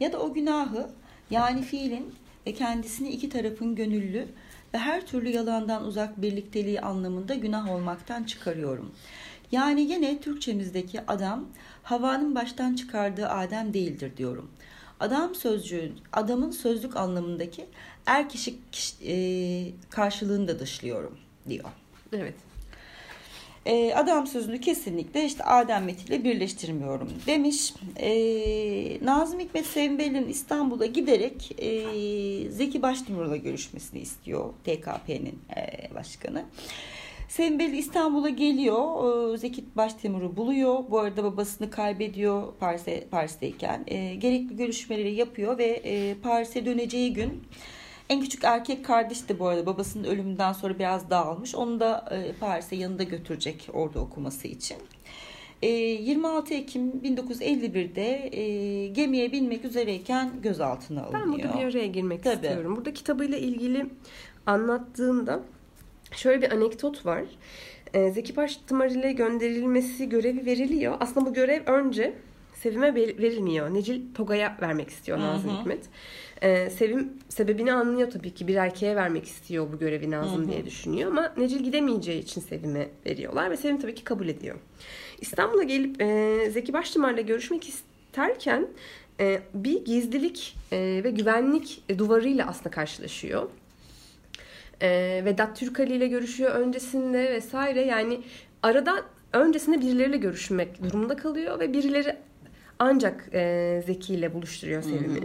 [0.00, 0.90] Ya da o günahı
[1.30, 2.14] yani fiilin
[2.46, 4.28] ve kendisini iki tarafın gönüllü
[4.74, 8.92] ve her türlü yalandan uzak birlikteliği anlamında günah olmaktan çıkarıyorum.
[9.52, 11.48] Yani yine Türkçemizdeki adam
[11.82, 14.50] Havva'nın baştan çıkardığı Adem değildir diyorum.
[15.00, 17.66] Adam sözcüğün, adamın sözlük anlamındaki
[18.06, 19.14] er kişi, kişi- e,
[19.90, 21.64] karşılığını da dışlıyorum diyor.
[22.12, 22.34] Evet.
[23.66, 27.74] E, adam sözünü kesinlikle işte Adem Met ile birleştirmiyorum demiş.
[27.96, 36.44] E, Nazım Hikmet Sevim İstanbul'a giderek e, Zeki Başdemir'le görüşmesini istiyor TKP'nin e, başkanı.
[37.28, 39.34] Sevim Belli İstanbul'a geliyor.
[39.34, 40.84] E, Zeki Başdemir'i buluyor.
[40.90, 43.84] Bu arada babasını kaybediyor Paris'e, Paris'teyken.
[43.86, 47.42] E, gerekli görüşmeleri yapıyor ve e, Paris'e döneceği gün
[48.08, 51.54] en küçük erkek kardeş de bu arada babasının ölümünden sonra biraz dağılmış.
[51.54, 54.76] Onu da e, Paris'e yanında götürecek orada okuması için.
[55.62, 61.26] E, 26 Ekim 1951'de e, gemiye binmek üzereyken gözaltına alınıyor.
[61.26, 62.34] Ben burada bir araya girmek Tabii.
[62.34, 62.76] istiyorum.
[62.76, 63.86] Burada kitabıyla ilgili
[64.46, 65.40] anlattığımda
[66.12, 67.22] şöyle bir anekdot var.
[67.94, 70.96] Ee, Zeki Baştımar ile gönderilmesi görevi veriliyor.
[71.00, 72.14] Aslında bu görev önce
[72.54, 73.74] Sevim'e ver- verilmiyor.
[73.74, 75.64] Necil Toga'ya vermek istiyor Nazım Hı hı.
[76.42, 78.48] Ee, Sevim sebebini anlıyor tabii ki.
[78.48, 81.10] Bir erkeğe vermek istiyor bu görevi Nazım diye düşünüyor.
[81.10, 83.50] Ama Necil gidemeyeceği için Sevim'e veriyorlar.
[83.50, 84.56] Ve Sevim tabii ki kabul ediyor.
[85.20, 88.68] İstanbul'a gelip e, Zeki Baştımar'la görüşmek isterken
[89.20, 93.48] e, bir gizlilik e, ve güvenlik duvarıyla aslında karşılaşıyor.
[94.80, 97.82] E, Vedat Türkali ile görüşüyor öncesinde vesaire.
[97.84, 98.20] Yani
[98.62, 99.02] arada
[99.32, 102.16] öncesinde birileriyle görüşmek durumunda kalıyor ve birileri
[102.78, 105.20] ancak e, Zeki ile buluşturuyor Sevim'i.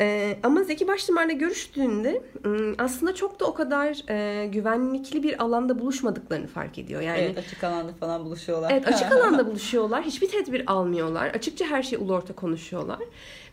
[0.00, 5.78] E, ama Zeki Başlımar'la görüştüğünde m, aslında çok da o kadar e, güvenlikli bir alanda
[5.78, 7.00] buluşmadıklarını fark ediyor.
[7.00, 8.70] Yani Evet açık alanda falan buluşuyorlar.
[8.72, 10.02] Evet açık alanda buluşuyorlar.
[10.02, 11.26] Hiçbir tedbir almıyorlar.
[11.28, 12.98] Açıkça her şeyi ulu orta konuşuyorlar.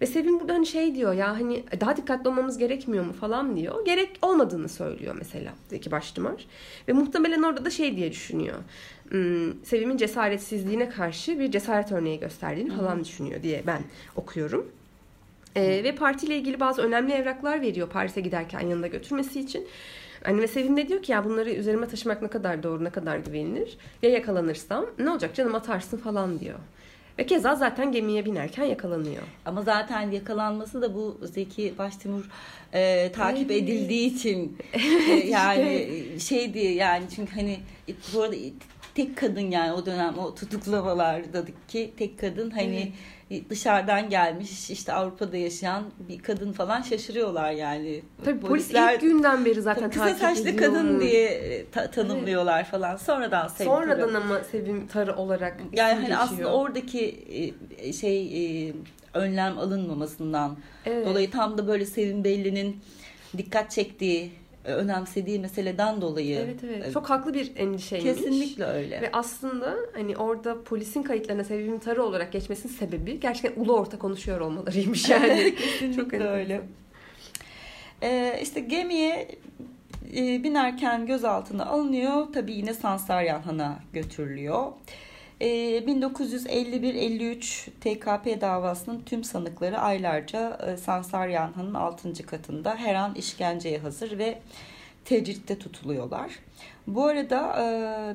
[0.02, 3.86] Ve Sevim burada hani şey diyor ya hani daha dikkatli olmamız gerekmiyor mu falan diyor.
[3.86, 6.46] Gerek olmadığını söylüyor mesela Zeki Baştımar.
[6.88, 8.58] Ve muhtemelen orada da şey diye düşünüyor.
[9.10, 13.82] Hmm, Sevim'in cesaretsizliğine karşı bir cesaret örneği gösterdiğini falan düşünüyor diye ben
[14.16, 14.72] okuyorum.
[15.56, 19.68] Ee, ve partiyle ilgili bazı önemli evraklar veriyor Paris'e giderken yanında götürmesi için.
[20.24, 23.18] Hani ve Sevim de diyor ki ya bunları üzerime taşımak ne kadar doğru, ne kadar
[23.18, 23.78] güvenilir.
[24.02, 26.60] Ya yakalanırsam ne olacak canım atarsın falan diyor.
[27.20, 29.24] Ve keza zaten gemiye binerken yakalanıyor.
[29.46, 32.30] Ama zaten yakalanması da bu Zeki Baştimur
[32.74, 33.64] e, takip Evet.
[33.64, 35.88] edildiği için e, yani
[36.20, 37.60] şey diye yani çünkü hani
[37.90, 38.36] e, bu arada
[38.96, 42.92] tek kadın yani o dönem o tutuklamalardaki tek kadın hani e,
[43.50, 48.02] dışarıdan gelmiş işte Avrupa'da yaşayan bir kadın falan şaşırıyorlar yani.
[48.26, 51.92] Tabii polis Polisler ilk günden beri zaten kısa takip saçlı ediyor kadın diye e, ta-
[51.92, 52.96] tanımlıyorlar falan.
[52.96, 54.16] Sonradan Sevim Sonradan Tarım.
[54.16, 56.52] ama Sevim Tarı olarak Yani hani aslında geçiyor.
[56.52, 57.26] oradaki
[57.78, 58.74] e, şey e,
[59.14, 61.06] önlem alınmamasından Evet.
[61.08, 62.80] dolayı tam da böyle Sevim Belli'nin
[63.38, 64.32] dikkat çektiği,
[64.64, 66.40] önemsediği meseleden dolayı.
[66.40, 66.88] Evet evet.
[66.88, 68.12] e, Çok haklı bir endişeymiş.
[68.12, 69.02] kesinlikle öyle.
[69.02, 74.40] Ve aslında hani orada polisin kayıtlarına Sevim Tarı olarak geçmesinin sebebi gerçekten ulu orta konuşuyor
[74.42, 75.56] olmalarıymış yani.
[75.96, 76.62] Çok öyle.
[78.02, 79.28] E, işte gemiye
[80.18, 82.28] e, binerken gözaltına alınıyor.
[82.34, 84.66] Tabii yine Sansaryan Han'a götürülüyor.
[85.42, 85.48] E,
[85.88, 92.14] 1951-53 TKP davasının tüm sanıkları aylarca e, Sansaryan Han'ın 6.
[92.26, 94.40] katında her an işkenceye hazır ve
[95.06, 96.32] tecritte tutuluyorlar.
[96.88, 97.64] Bu arada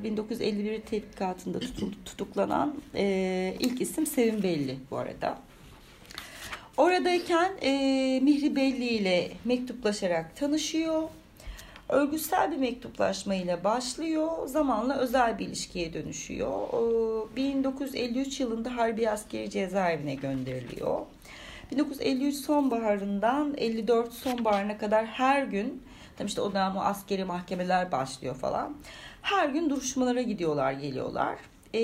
[0.01, 5.39] e, 1951 tetkikatında tutul- tutuklanan e, ilk isim Sevim Belli bu arada.
[6.77, 7.71] Oradayken e,
[8.23, 11.03] Mihri Belli ile mektuplaşarak tanışıyor.
[11.89, 14.47] Örgütsel bir mektuplaşma ile başlıyor.
[14.47, 16.69] Zamanla özel bir ilişkiye dönüşüyor.
[17.33, 21.01] E, 1953 yılında Harbi Askeri Cezaevine gönderiliyor.
[21.73, 25.83] 1953 sonbaharından 54 sonbaharına kadar her gün
[26.17, 28.77] tabii işte o dönem o askeri mahkemeler başlıyor falan.
[29.23, 31.39] Her gün duruşmalara gidiyorlar, geliyorlar.
[31.75, 31.81] E,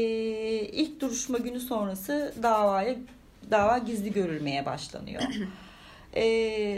[0.61, 2.97] ilk duruşma günü sonrası davaya
[3.51, 5.23] dava gizli görülmeye başlanıyor.
[6.17, 6.23] E,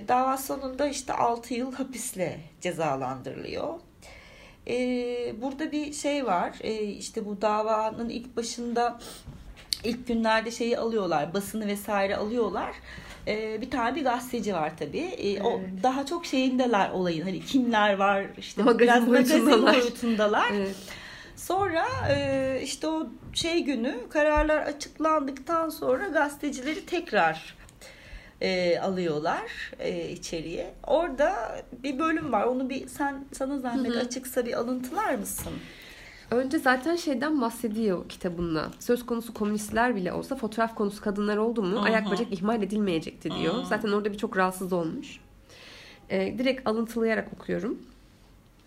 [0.09, 3.75] dava sonunda işte 6 yıl hapisle cezalandırılıyor.
[4.69, 4.75] E,
[5.43, 6.57] burada bir şey var.
[6.61, 8.99] E, işte bu davanın ilk başında
[9.85, 11.35] ilk günlerde şeyi alıyorlar.
[11.35, 12.75] Basını vesaire alıyorlar.
[13.27, 14.99] E, bir tane bir gazeteci var tabii.
[14.99, 15.83] E, O Evet.
[15.83, 17.23] daha çok şeyindeler olayın.
[17.25, 19.75] Hani kimler var işte Magazin biraz magazin boyutundalar.
[19.83, 20.51] boyutundalar.
[20.55, 20.77] Evet.
[21.37, 27.55] Sonra e, işte o şey günü kararlar açıklandıktan sonra gazetecileri tekrar
[28.43, 30.75] e, alıyorlar e, içeriye.
[30.87, 32.45] Orada bir bölüm var.
[32.45, 35.53] Onu bir sen sana zahmet açıksa bir alıntılar mısın?
[36.31, 38.71] Önce zaten şeyden bahsediyor kitabında.
[38.79, 41.81] Söz konusu komünistler bile olsa fotoğraf konusu kadınlar oldu mu hı.
[41.81, 43.55] ayak bacak ihmal edilmeyecekti diyor.
[43.55, 43.67] Hı.
[43.67, 45.21] Zaten orada bir çok rahatsız olmuş.
[46.11, 47.79] Ee, direkt alıntılayarak okuyorum.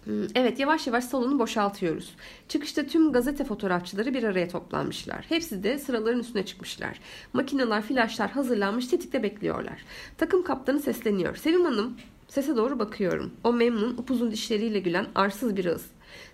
[0.05, 2.15] Hmm, Evet yavaş yavaş salonu boşaltıyoruz.
[2.47, 5.25] Çıkışta tüm gazete fotoğrafçıları bir araya toplanmışlar.
[5.29, 6.99] Hepsi de sıraların üstüne çıkmışlar.
[7.33, 9.85] Makineler, flaşlar hazırlanmış tetikte bekliyorlar.
[10.17, 11.35] Takım kaptanı sesleniyor.
[11.35, 11.97] Sevim Hanım
[12.27, 13.33] sese doğru bakıyorum.
[13.43, 15.85] O memnun upuzun dişleriyle gülen arsız bir ağız.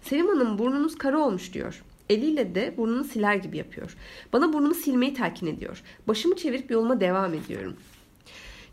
[0.02, 1.84] Sevim Hanım burnunuz kara olmuş diyor.
[2.10, 3.98] Eliyle de burnunu siler gibi yapıyor.
[4.34, 5.84] Bana burnumu silmeyi telkin ediyor.
[6.08, 7.76] Başımı çevirip yoluma devam ediyorum.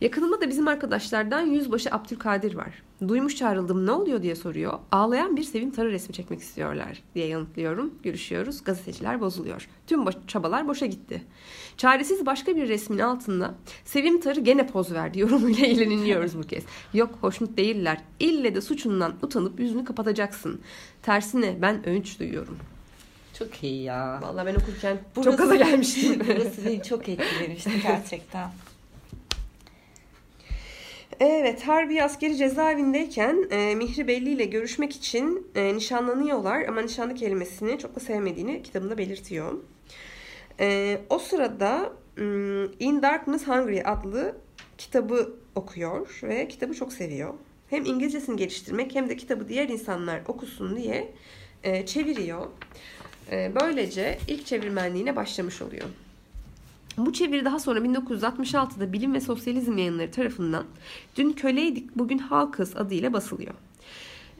[0.01, 2.83] Yakınımda da bizim arkadaşlardan yüzbaşı Abdülkadir var.
[3.09, 4.79] Duymuş çağrıldım ne oluyor diye soruyor.
[4.93, 7.95] Ağlayan bir Sevim Tarı resmi çekmek istiyorlar diye yanıtlıyorum.
[8.03, 8.65] Görüşüyoruz.
[8.65, 9.69] Gazeteciler bozuluyor.
[9.87, 11.23] Tüm boş- çabalar boşa gitti.
[11.77, 16.65] Çaresiz başka bir resmin altında Sevim Tarı gene poz verdi yorumuyla eğleniliyoruz bu kez.
[16.95, 18.01] Yok hoşnut değiller.
[18.21, 20.61] İlle de suçundan utanıp yüzünü kapatacaksın.
[21.03, 22.59] Tersine ben övünç duyuyorum.
[23.39, 24.21] Çok iyi ya.
[24.23, 26.21] Vallahi ben okurken Burası- çok gaza gelmiştim.
[26.29, 28.51] Burası beni çok etkilemişti gerçekten.
[31.21, 37.79] Evet, Harbi askeri cezaevindeyken e, Mihri Belli ile görüşmek için e, nişanlanıyorlar ama nişanlı kelimesini
[37.79, 39.55] çok da sevmediğini kitabında belirtiyor.
[40.61, 44.37] E, o sırada mm, In Darkness Hungry adlı
[44.79, 47.35] kitabı okuyor ve kitabı çok seviyor.
[47.71, 51.13] Hem İngilizcesini geliştirmek hem de kitabı diğer insanlar okusun diye
[51.65, 52.47] e, çeviriyor.
[53.33, 55.85] E, böylece ilk çevirmenliğine başlamış oluyor.
[56.99, 60.65] Bu çeviri daha sonra 1966'da Bilim ve Sosyalizm yayınları tarafından
[61.17, 63.55] Dün Köleydik Bugün Halkız adıyla basılıyor.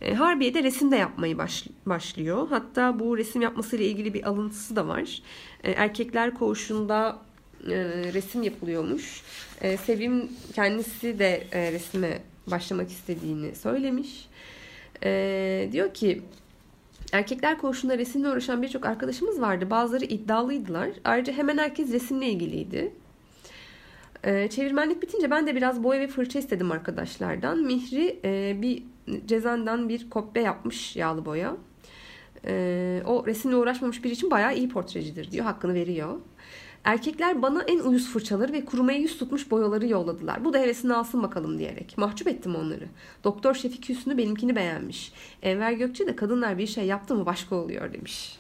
[0.01, 2.47] E, Harbiye'de resim de yapmayı baş- başlıyor.
[2.51, 5.23] Hatta bu resim yapmasıyla ilgili bir alıntısı da var.
[5.65, 7.19] E, Erkekler Koğuşu'nda
[7.67, 7.75] e,
[8.13, 9.23] resim yapılıyormuş.
[9.61, 14.29] E, Sevim kendisi de e, resme başlamak istediğini söylemiş.
[15.73, 16.23] Diyor ki
[17.13, 19.71] Erkekler koğuşunda resimle uğraşan birçok arkadaşımız vardı.
[19.71, 20.91] Bazıları iddialıydılar.
[21.05, 22.93] Ayrıca hemen herkes resimle ilgiliydi.
[24.25, 27.59] Ee, çevirmenlik bitince ben de biraz boya ve fırça istedim arkadaşlardan.
[27.59, 28.83] Mihri e, bir
[29.27, 31.57] cezandan bir kopya yapmış yağlı boya.
[32.45, 35.45] Ee, o resimle uğraşmamış biri için bayağı iyi portrecidir diyor.
[35.45, 36.15] Hakkını veriyor.
[36.85, 40.45] Erkekler bana en uyuz fırçaları ve kurumaya yüz tutmuş boyaları yolladılar.
[40.45, 41.99] Bu da hevesini alsın bakalım diyerek.
[41.99, 42.85] Mahcup ettim onları.
[43.25, 45.13] Doktor Şefik Hüsnü benimkini beğenmiş.
[45.43, 48.39] Enver Gökçe de kadınlar bir şey yaptı mı başka oluyor demiş.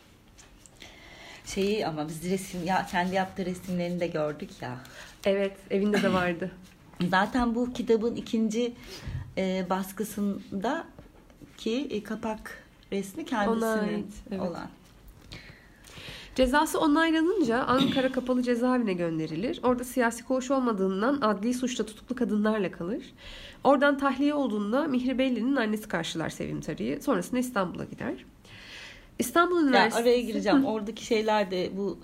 [1.47, 4.79] Şeyi ama biz resim ya kendi yaptığı resimlerini de gördük ya.
[5.25, 6.51] Evet evinde de vardı.
[7.11, 8.73] Zaten bu kitabın ikinci
[9.39, 10.85] e, baskısında
[11.57, 14.41] ki e, kapak resmi kendisinin Ona ait, evet.
[14.41, 14.69] olan.
[16.39, 19.61] Cezası onaylanınca Ankara Kapalı Cezaevine gönderilir.
[19.63, 23.03] Orada siyasi koğuş olmadığından adli suçta tutuklu kadınlarla kalır.
[23.65, 27.03] Oradan tahliye olduğunda Mihri Belli'nin annesi karşılar Sevim Tarı'yı.
[27.03, 28.15] Sonrasında İstanbul'a gider.
[29.19, 30.03] İstanbul Ya Üniversitesi...
[30.03, 30.65] araya gireceğim.
[30.65, 31.99] Oradaki şeyler de bu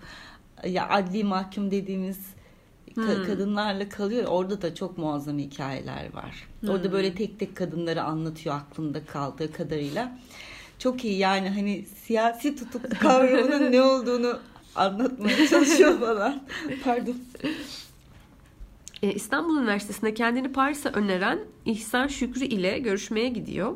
[0.66, 2.18] ya adli mahkum dediğimiz
[2.96, 3.26] ka- Hmm.
[3.26, 4.24] kadınlarla kalıyor.
[4.28, 6.48] Orada da çok muazzam hikayeler var.
[6.68, 10.18] Orada böyle tek tek kadınları anlatıyor aklında kaldığı kadarıyla.
[10.78, 14.38] Çok iyi yani hani siyasi tutuklu kavramının ne olduğunu
[14.74, 16.42] anlatmaya çalışıyor falan.
[16.84, 17.16] Pardon.
[19.02, 23.74] E, İstanbul Üniversitesi'nde kendini Paris'e öneren İhsan Şükrü ile görüşmeye gidiyor.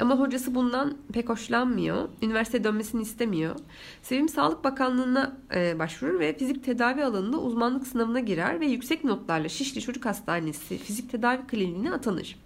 [0.00, 2.08] Ama hocası bundan pek hoşlanmıyor.
[2.22, 3.56] Üniversiteye dönmesini istemiyor.
[4.02, 9.48] Sevim Sağlık Bakanlığı'na e, başvurur ve fizik tedavi alanında uzmanlık sınavına girer ve yüksek notlarla
[9.48, 12.36] Şişli Çocuk Hastanesi Fizik Tedavi Kliniğine atanır.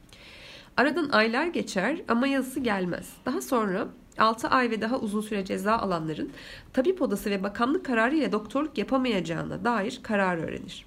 [0.77, 3.13] Aradan aylar geçer ama yazısı gelmez.
[3.27, 6.31] Daha sonra 6 ay ve daha uzun süre ceza alanların
[6.73, 10.87] tabip odası ve bakanlık kararı ile doktorluk yapamayacağına dair karar öğrenir.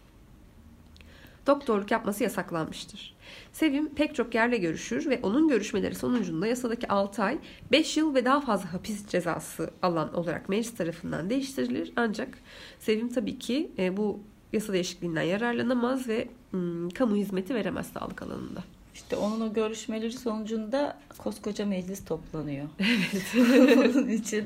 [1.48, 3.16] Doktorluk yapması yasaklanmıştır.
[3.54, 7.38] Sevim pek çok yerle görüşür ve onun görüşmeleri sonucunda yasadaki 6 ay
[7.72, 11.94] 5 yıl ve daha fazla hapis cezası alan olarak meclis tarafından değiştirilir.
[11.96, 12.38] Ancak
[12.80, 14.20] Sevim tabii ki e, bu
[14.54, 18.64] yasa değişikliğinden yararlanamaz ve hmm, kamu hizmeti veremez sağlık alanında.
[19.00, 22.68] İşte onun o görüşmeleri sonucunda koskoca meclis toplanıyor.
[22.80, 23.78] Evet.
[23.96, 24.46] Onun için.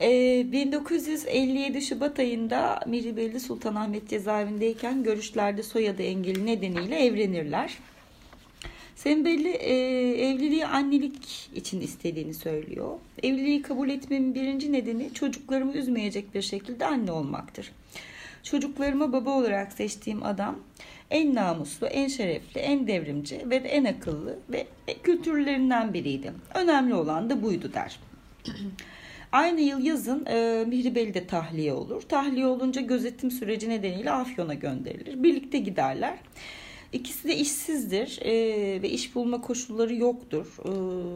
[0.00, 7.78] Ee, 1957 Şubat ayında Miribelli Sultanahmet cezaevindeyken görüşlerde soyadı engeli nedeniyle evlenirler.
[8.96, 9.74] Sembelli e,
[10.28, 12.98] evliliği annelik için istediğini söylüyor.
[13.22, 17.72] Evliliği kabul etmemin birinci nedeni çocuklarımı üzmeyecek bir şekilde anne olmaktır.
[18.42, 20.58] Çocuklarıma baba olarak seçtiğim adam
[21.10, 24.66] en namuslu, en şerefli, en devrimci ve en akıllı ve
[25.02, 26.32] kültürlerinden biriydi.
[26.54, 28.00] Önemli olan da buydu der.
[29.32, 32.02] Aynı yıl yazın e, Mihribeli de tahliye olur.
[32.02, 35.22] Tahliye olunca gözetim süreci nedeniyle Afyon'a gönderilir.
[35.22, 36.18] Birlikte giderler.
[36.92, 38.32] İkisi de işsizdir e,
[38.82, 40.46] ve iş bulma koşulları yoktur.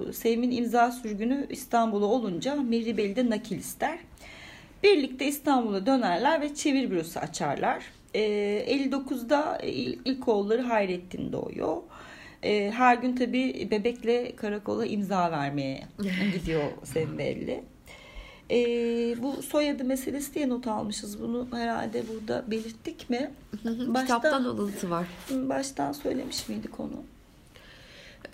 [0.09, 3.99] E, Sevim'in imza sürgünü İstanbul'a olunca Mihribeli de nakil ister.
[4.82, 7.84] Birlikte İstanbul'a dönerler ve çevir bürosu açarlar.
[8.15, 8.21] E,
[8.91, 11.77] 59'da il- ilk oğulları Hayrettin doğuyor.
[12.43, 15.83] E, her gün tabii bebekle karakola imza vermeye
[16.35, 17.62] gidiyor Sevim belli.
[18.51, 18.57] E,
[19.23, 21.21] bu soyadı meselesi diye not almışız.
[21.23, 23.31] Bunu herhalde burada belirttik mi?
[23.65, 25.07] Başta- Kitaptan alıntı var.
[25.31, 27.03] Baştan söylemiş miydik onu?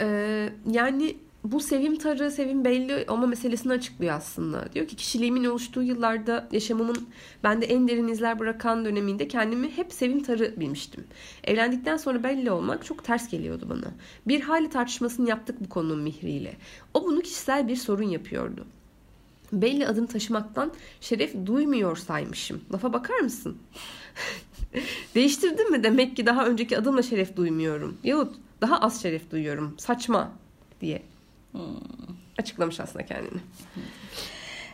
[0.01, 4.73] Ee, yani bu Sevim Tarı, Sevim belli olma meselesini açıklıyor aslında.
[4.73, 7.09] Diyor ki kişiliğimin oluştuğu yıllarda yaşamımın
[7.45, 11.05] bende en derin izler bırakan döneminde kendimi hep Sevim Tarı bilmiştim.
[11.45, 13.95] Evlendikten sonra belli olmak çok ters geliyordu bana.
[14.27, 16.57] Bir hali tartışmasını yaptık bu konunun Mihri ile.
[16.95, 18.67] O bunu kişisel bir sorun yapıyordu.
[19.53, 22.61] Belli adım taşımaktan şeref duymuyor saymışım.
[22.73, 23.59] Lafa bakar mısın?
[25.15, 27.97] Değiştirdim mi demek ki daha önceki adımla şeref duymuyorum.
[28.05, 29.75] Yahut daha az şeref duyuyorum.
[29.79, 30.33] Saçma
[30.81, 31.03] diye
[32.39, 33.41] açıklamış aslında kendini.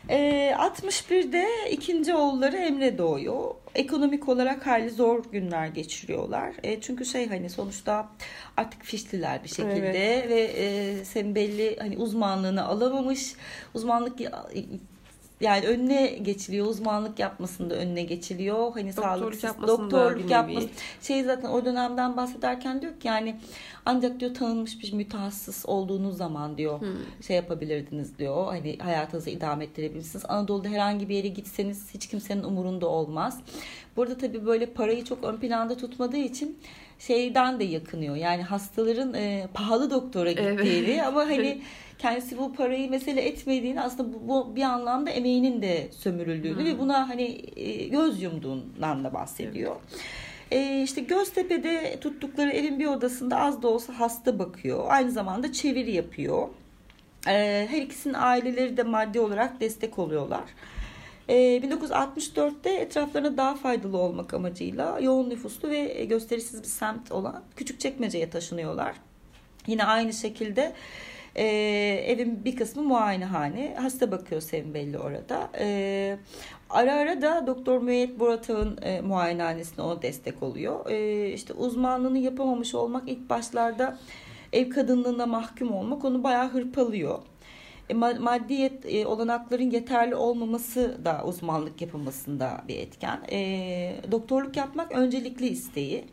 [0.09, 3.55] E, 61'de ikinci oğulları Emre doğuyor.
[3.75, 6.53] Ekonomik olarak hali zor günler geçiriyorlar.
[6.63, 8.09] E, çünkü şey hani sonuçta
[8.57, 10.31] artık fişliler bir şekilde Evet.
[10.31, 13.35] ve e, senin belli hani uzmanlığını alamamış.
[13.75, 14.21] Uzmanlık
[15.41, 16.67] yani önüne geçiliyor.
[16.67, 18.73] Uzmanlık yapmasında önüne geçiliyor.
[18.75, 20.69] Hani sağlık doktorluk yapması.
[21.03, 23.37] Şey zaten o dönemden bahsederken diyor ki yani
[23.87, 26.81] ancak diyor tanınmış bir mütehassıs olduğunuz zaman diyor
[27.27, 28.47] şey yapabilirdiniz diyor.
[28.47, 30.25] Hani hayatınızı idame ettirebilirsiniz.
[30.29, 33.41] Anadolu'da herhangi bir yere gitseniz hiç kimsenin umurunda olmaz.
[33.97, 36.59] Burada tabii böyle parayı çok ön planda tutmadığı için
[36.99, 38.17] şeyden de yakınıyor.
[38.17, 40.59] Yani hastaların e, pahalı doktora Evet.
[40.59, 41.63] gittiğini ama hani
[41.99, 47.09] kendisi bu parayı mesele etmediğini aslında bu, bu bir anlamda emeğinin de sömürüldüğünü ve buna
[47.09, 49.77] hani e, göz yumduğundan da bahsediyor.
[50.51, 54.85] E, işte Göztepe'de tuttukları evin bir odasında az da olsa hasta bakıyor.
[54.89, 56.49] Aynı zamanda çeviri yapıyor.
[57.29, 60.45] E, her ikisinin aileleri de maddi olarak destek oluyorlar.
[61.29, 68.31] E, 1964'te etraflarına daha faydalı olmak amacıyla yoğun nüfuslu ve gösterişsiz bir semt olan Küçükçekmece'ye
[68.31, 68.97] taşınıyorlar.
[69.67, 70.73] Yine aynı şekilde
[71.37, 71.45] e,
[72.07, 73.77] evin bir kısmı muayenehane.
[73.81, 75.51] Hasta bakıyor Sevim Belli orada.
[75.59, 76.19] E,
[76.71, 80.91] ara ara da Doktor Müeyyet Boratağ'ın e, muayenehanesine ona destek oluyor.
[80.91, 83.99] E, işte uzmanlığını yapamamış olmak ilk başlarda
[84.53, 87.19] ev kadınlığına mahkum olmak onu bayağı hırpalıyor.
[87.91, 93.21] E, ma- maddi e, olanakların yeterli olmaması da uzmanlık yapılmasında bir etken.
[93.33, 96.05] E, doktorluk yapmak öncelikli isteği.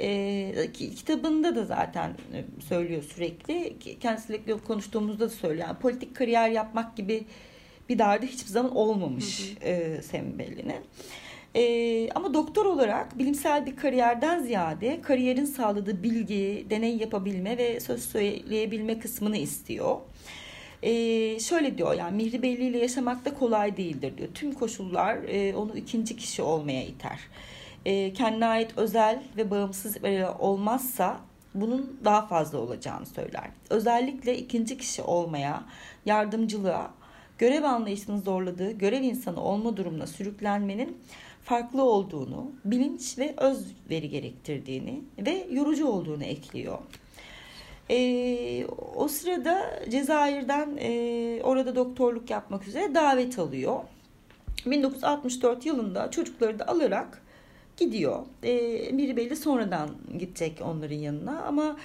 [0.00, 3.76] E, ki- kitabında da zaten e, söylüyor sürekli.
[4.00, 5.68] Kendisiyle konuştuğumuzda da söylüyor.
[5.68, 7.24] Yani politik kariyer yapmak gibi
[7.88, 10.76] bir derdi hiçbir zaman olmamış e, Semih Belli'nin.
[11.54, 18.04] E, ama doktor olarak bilimsel bir kariyerden ziyade kariyerin sağladığı bilgi, deney yapabilme ve söz
[18.04, 19.96] söyleyebilme kısmını istiyor.
[20.82, 24.28] Ee, şöyle diyor yani Mihri Belli ile yaşamak da kolay değildir diyor.
[24.34, 27.20] Tüm koşullar e, onu ikinci kişi olmaya iter.
[27.84, 31.20] E, kendine ait özel ve bağımsız bir olmazsa
[31.54, 33.50] bunun daha fazla olacağını söyler.
[33.70, 35.64] Özellikle ikinci kişi olmaya,
[36.06, 36.90] yardımcılığa,
[37.38, 40.96] görev anlayışının zorladığı görev insanı olma durumuna sürüklenmenin
[41.44, 46.78] farklı olduğunu, bilinç ve özveri gerektirdiğini ve yorucu olduğunu ekliyor.
[47.90, 48.66] Ee,
[48.96, 53.80] o sırada Cezayir'den e, orada doktorluk yapmak üzere davet alıyor.
[54.66, 57.22] 1964 yılında çocukları da alarak
[57.76, 58.26] gidiyor.
[58.42, 58.52] E,
[58.92, 61.76] Miri Beyli sonradan gidecek onların yanına ama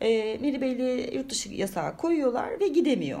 [0.00, 3.20] e, Miri Beyli yurt dışı yasağı koyuyorlar ve gidemiyor.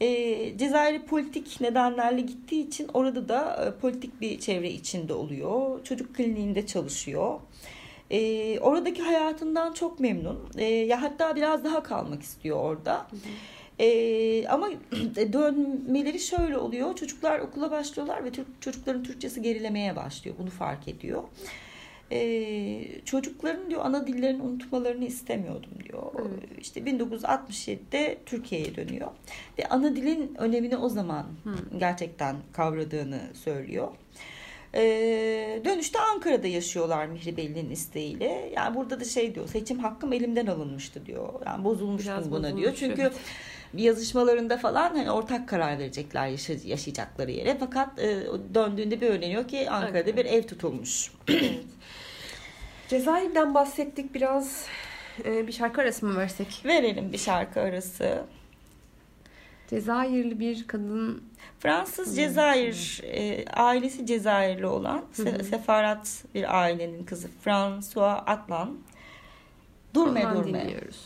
[0.00, 5.84] E, Cezayir politik nedenlerle gittiği için orada da e, politik bir çevre içinde oluyor.
[5.84, 7.40] Çocuk kliniğinde çalışıyor.
[8.10, 10.38] E, oradaki hayatından çok memnun.
[10.56, 13.06] E, ya hatta biraz daha kalmak istiyor orada.
[13.78, 14.70] E, ama
[15.32, 16.94] dönmeleri şöyle oluyor.
[16.94, 20.36] Çocuklar okula başlıyorlar ve Türk, çocukların Türkçesi gerilemeye başlıyor.
[20.38, 21.22] Bunu fark ediyor.
[22.12, 26.12] E, çocukların diyor ana dillerini unutmalarını istemiyordum diyor.
[26.60, 29.08] İşte 1967'de Türkiye'ye dönüyor
[29.58, 31.26] ve ana dilin önemini o zaman
[31.78, 33.88] gerçekten kavradığını söylüyor.
[34.74, 38.52] Ee, dönüşte Ankara'da yaşıyorlar Mihri Belli'nin isteğiyle.
[38.56, 41.32] Yani burada da şey diyor seçim hakkım elimden alınmıştı diyor.
[41.46, 42.74] Yani bozulmuştum Biraz buna bozulmuş, diyor.
[42.74, 43.12] Çünkü evet.
[43.74, 47.56] yazışmalarında falan hani ortak karar verecekler yaşa- yaşayacakları yere.
[47.60, 50.16] Fakat e, döndüğünde bir öğreniyor ki Ankara'da Ankara.
[50.16, 51.12] bir ev tutulmuş.
[52.88, 54.66] Cezayir'den bahsettik biraz.
[55.24, 56.62] Ee, bir şarkı arası mı versek?
[56.64, 58.22] Verelim bir şarkı arası.
[59.70, 61.22] Cezayirli bir kadın
[61.58, 68.78] Fransız Cezayir e, ailesi Cezayirli olan Se- sefarat bir ailenin kızı François Atlan.
[69.94, 70.60] Durme ondan durme.
[70.64, 71.04] dinliyoruz.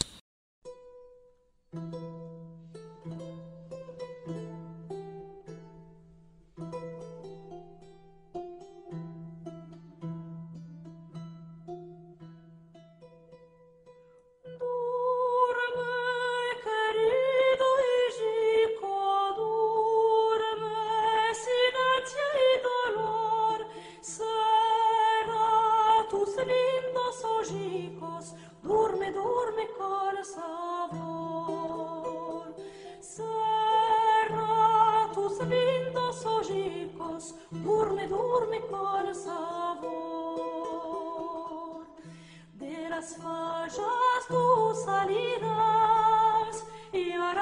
[1.75, 2.12] Durme,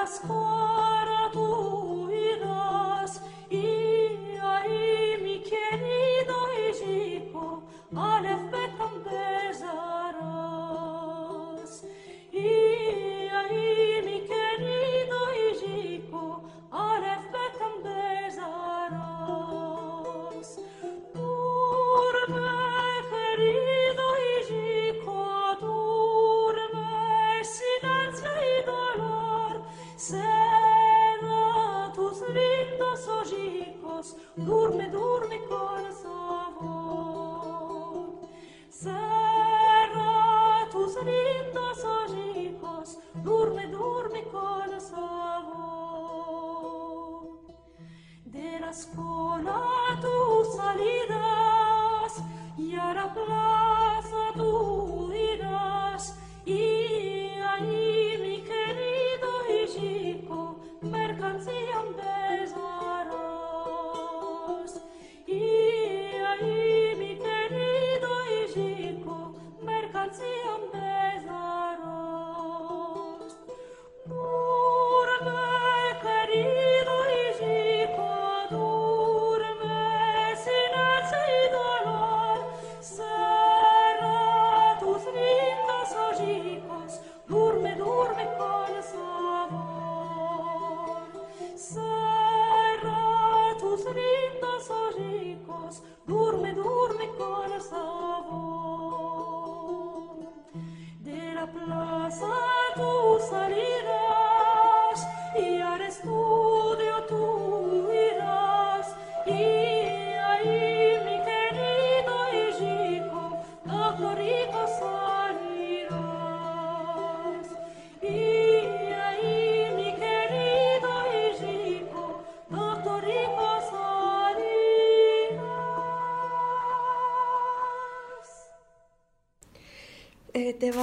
[0.05, 0.90] scuola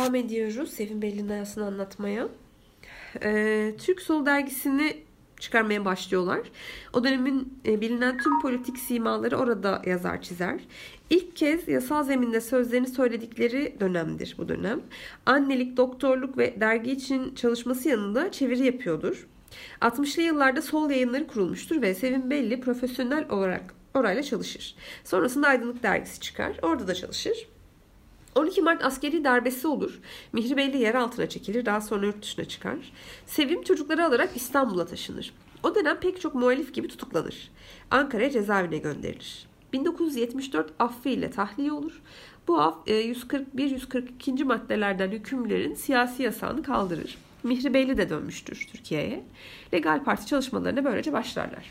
[0.09, 2.29] devam ediyoruz Sevim Belli'nin hayatını anlatmaya.
[3.23, 4.97] Ee, Türk Sol dergisini
[5.41, 6.41] çıkarmaya başlıyorlar.
[6.93, 10.61] O dönemin e, bilinen tüm politik simaları orada yazar çizer.
[11.11, 14.81] İlk kez yasal zeminde sözlerini söyledikleri dönemdir bu dönem.
[15.27, 19.27] Annelik, doktorluk ve dergi için çalışması yanında çeviri yapıyordur.
[19.81, 24.75] 60'lı yıllarda sol yayınları kurulmuştur ve Sevim Belli profesyonel olarak orayla çalışır.
[25.05, 26.57] Sonrasında Aydınlık Dergisi çıkar.
[26.63, 27.49] Orada da çalışır.
[28.35, 30.01] 12 Mart askeri darbesi olur.
[30.33, 31.67] Mihri Beyli yer altına çekilir.
[31.67, 32.93] Daha sonra yurt dışına çıkar.
[33.27, 35.33] Sevim çocukları alarak İstanbul'a taşınır.
[35.63, 37.51] O dönem pek çok muhalif gibi tutuklanır.
[37.91, 39.47] Ankara'ya cezaevine gönderilir.
[39.73, 42.03] 1974 affı ile tahliye olur.
[42.49, 44.45] Bu af e, 141-142.
[44.45, 47.19] maddelerden hükümlerin siyasi yasağını kaldırır.
[47.43, 49.25] Mihri Beyli de dönmüştür Türkiye'ye.
[49.75, 51.71] Legal Parti çalışmalarına böylece başlarlar.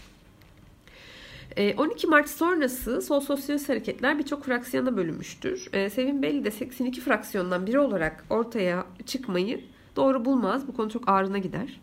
[1.58, 5.70] E, 12 Mart sonrası sol sosyalist hareketler birçok fraksiyona bölünmüştür.
[5.74, 9.62] E, Sevim Belli de 82 fraksiyondan biri olarak ortaya çıkmayı
[9.96, 10.68] doğru bulmaz.
[10.68, 11.80] Bu konu çok ağrına gider.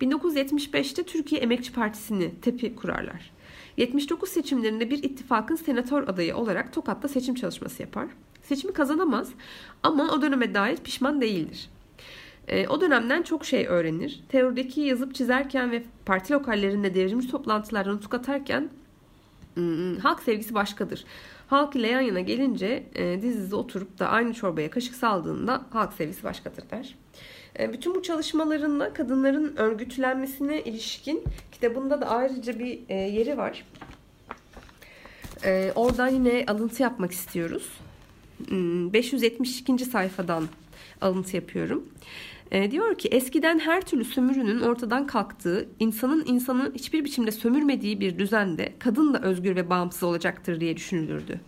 [0.00, 3.30] 1975'te Türkiye Emekçi Partisi'ni TEP'i kurarlar.
[3.76, 8.06] 79 seçimlerinde bir ittifakın senatör adayı olarak Tokat'ta seçim çalışması yapar.
[8.42, 9.30] Seçimi kazanamaz
[9.82, 11.70] ama o döneme dair pişman değildir.
[12.48, 14.24] E, o dönemden çok şey öğrenir.
[14.28, 18.70] Terördeki yazıp çizerken ve parti lokallerinde devrimci toplantılarda nutuk atarken
[20.02, 21.04] halk sevgisi başkadır.
[21.46, 25.92] Halk ile yan yana gelince e, diz dize oturup da aynı çorbaya kaşık saldığında halk
[25.92, 26.94] sevgisi başkadır der.
[27.58, 33.64] E, bütün bu çalışmalarında kadınların örgütlenmesine ilişkin kitabında da ayrıca bir e, yeri var.
[35.44, 37.70] E, oradan yine alıntı yapmak istiyoruz.
[38.48, 39.84] Hmm, 572.
[39.84, 40.48] sayfadan
[41.00, 41.88] alıntı yapıyorum.
[42.50, 48.18] E, diyor ki eskiden her türlü sömürünün ortadan kalktığı, insanın insanı hiçbir biçimde sömürmediği bir
[48.18, 51.40] düzende kadın da özgür ve bağımsız olacaktır diye düşünülürdü.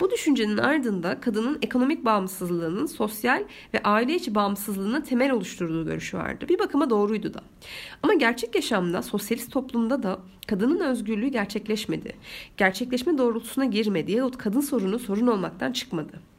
[0.00, 6.46] Bu düşüncenin ardında kadının ekonomik bağımsızlığının sosyal ve aile içi bağımsızlığına temel oluşturduğu görüşü vardı.
[6.48, 7.40] Bir bakıma doğruydu da.
[8.02, 12.16] Ama gerçek yaşamda, sosyalist toplumda da kadının özgürlüğü gerçekleşmedi.
[12.56, 16.33] Gerçekleşme doğrultusuna girmedi yahut kadın sorunu sorun olmaktan çıkmadı.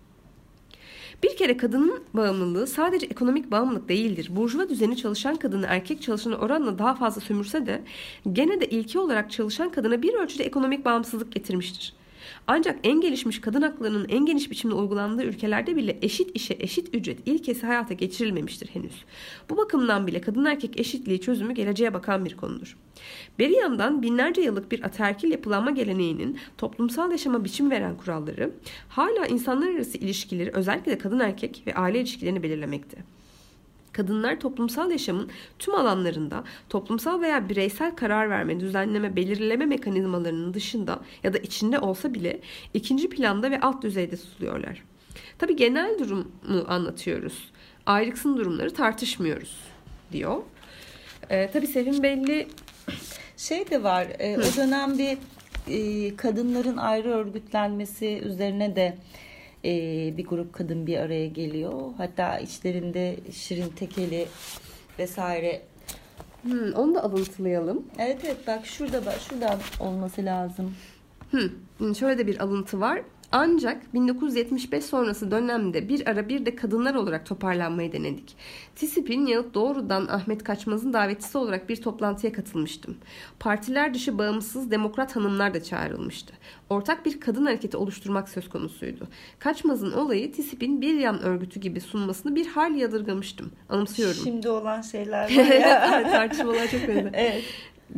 [1.23, 4.29] Bir kere kadının bağımlılığı sadece ekonomik bağımlılık değildir.
[4.31, 7.81] Burjuva düzeni çalışan kadını erkek çalışana oranla daha fazla sömürse de
[8.33, 11.93] gene de ilki olarak çalışan kadına bir ölçüde ekonomik bağımsızlık getirmiştir.
[12.47, 17.27] Ancak en gelişmiş kadın haklarının en geniş biçimde uygulandığı ülkelerde bile eşit işe eşit ücret
[17.27, 19.05] ilkesi hayata geçirilmemiştir henüz.
[19.49, 22.77] Bu bakımdan bile kadın erkek eşitliği çözümü geleceğe bakan bir konudur.
[23.39, 28.51] Beri yandan binlerce yıllık bir ataerkil yapılanma geleneğinin toplumsal yaşama biçim veren kuralları
[28.89, 32.97] hala insanlar arası ilişkileri özellikle kadın erkek ve aile ilişkilerini belirlemekte.
[33.95, 35.29] Kadınlar toplumsal yaşamın
[35.59, 42.13] tüm alanlarında toplumsal veya bireysel karar verme, düzenleme, belirleme mekanizmalarının dışında ya da içinde olsa
[42.13, 42.39] bile
[42.73, 44.83] ikinci planda ve alt düzeyde tutuluyorlar.
[45.39, 46.25] Tabi genel durumu
[46.67, 47.51] anlatıyoruz.
[47.85, 49.57] Ayrıksın durumları tartışmıyoruz
[50.11, 50.41] diyor.
[51.29, 52.47] Ee, tabii Sevim Belli
[53.37, 54.07] Şey de var.
[54.19, 55.17] e, o dönem bir
[55.67, 58.97] e, kadınların ayrı örgütlenmesi üzerine de
[59.65, 61.73] e, bir grup kadın bir araya geliyor.
[61.97, 64.27] Hatta içlerinde Şirin Tekeli
[64.99, 65.61] vesaire.
[66.41, 67.85] hmm, onu da alıntılayalım.
[67.99, 70.75] Evet evet bak şurada bak şuradan olması lazım.
[71.31, 73.01] Hmm, şöyle de bir alıntı var.
[73.31, 78.35] Ancak 1975 sonrası dönemde bir ara bir de kadınlar olarak toparlanmayı denedik.
[78.75, 82.97] TİSİP'in yahut doğrudan Ahmet Kaçmaz'ın davetçisi olarak bir toplantıya katılmıştım.
[83.39, 86.33] Partiler dışı bağımsız demokrat hanımlar da çağrılmıştı.
[86.69, 89.07] Ortak bir kadın hareketi oluşturmak söz konusuydu.
[89.39, 93.51] Kaçmaz'ın olayı TİSİP'in bir yan örgütü gibi sunmasını bir hal yadırgamıştım.
[93.69, 94.21] Anımsıyorum.
[94.23, 96.03] Şimdi olan şeyler var ya.
[96.11, 97.11] tartışmalar çok benzer.
[97.13, 97.43] evet.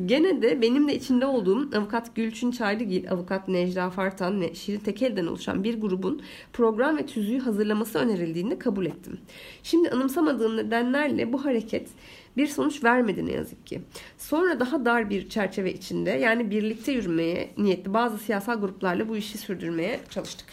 [0.05, 5.27] Gene de benim de içinde olduğum avukat Gülçin Çaylıgil, avukat Necla Fartan ve Şirin Tekel'den
[5.27, 6.21] oluşan bir grubun
[6.53, 9.19] program ve tüzüğü hazırlaması önerildiğini kabul ettim.
[9.63, 11.89] Şimdi anımsamadığım nedenlerle bu hareket
[12.37, 13.81] bir sonuç vermedi ne yazık ki.
[14.17, 19.37] Sonra daha dar bir çerçeve içinde yani birlikte yürümeye niyetli bazı siyasal gruplarla bu işi
[19.37, 20.47] sürdürmeye çalıştık.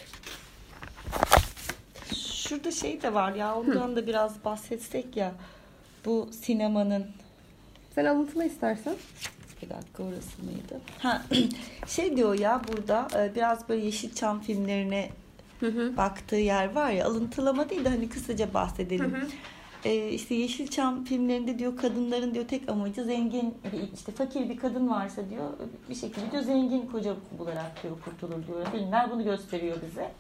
[2.14, 5.34] Şurada şey de var ya ondan da biraz bahsetsek ya.
[6.04, 7.06] Bu sinemanın
[7.94, 8.94] Sen alıntıla istersen.
[9.62, 10.80] Bir dakika orası mıydı?
[10.98, 11.22] Ha,
[11.86, 15.10] şey diyor ya burada e, biraz böyle Yeşilçam filmlerine
[15.96, 19.16] baktığı yer var ya alıntılama değil de hani kısaca bahsedelim.
[19.84, 23.54] E, işte Yeşilçam filmlerinde diyor kadınların diyor tek amacı zengin
[23.94, 25.50] işte fakir bir kadın varsa diyor
[25.90, 28.66] bir şekilde diyor zengin koca bularak diyor kurtulur diyor.
[28.72, 30.12] Filmler bunu gösteriyor bize.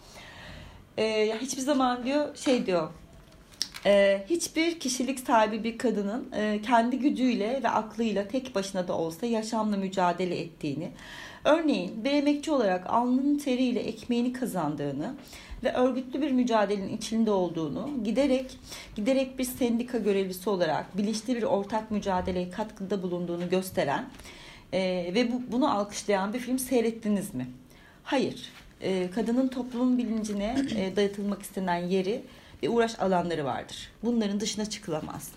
[0.96, 2.88] E, ya hiçbir zaman diyor şey diyor
[3.86, 9.26] ee, hiçbir kişilik sahibi bir kadının e, kendi gücüyle ve aklıyla tek başına da olsa
[9.26, 10.90] yaşamla mücadele ettiğini,
[11.44, 15.14] örneğin bir emekçi olarak alnının teriyle ekmeğini kazandığını
[15.64, 18.58] ve örgütlü bir mücadelenin içinde olduğunu, giderek
[18.96, 24.08] giderek bir sendika görevlisi olarak bilinçli bir ortak mücadeleye katkıda bulunduğunu gösteren
[24.72, 27.46] e, ve bu, bunu alkışlayan bir film seyrettiniz mi?
[28.04, 28.52] Hayır.
[28.80, 32.22] E, kadının toplumun bilincine e, dayatılmak istenen yeri
[32.62, 33.90] ve uğraş alanları vardır.
[34.02, 35.28] Bunların dışına çıkılamaz.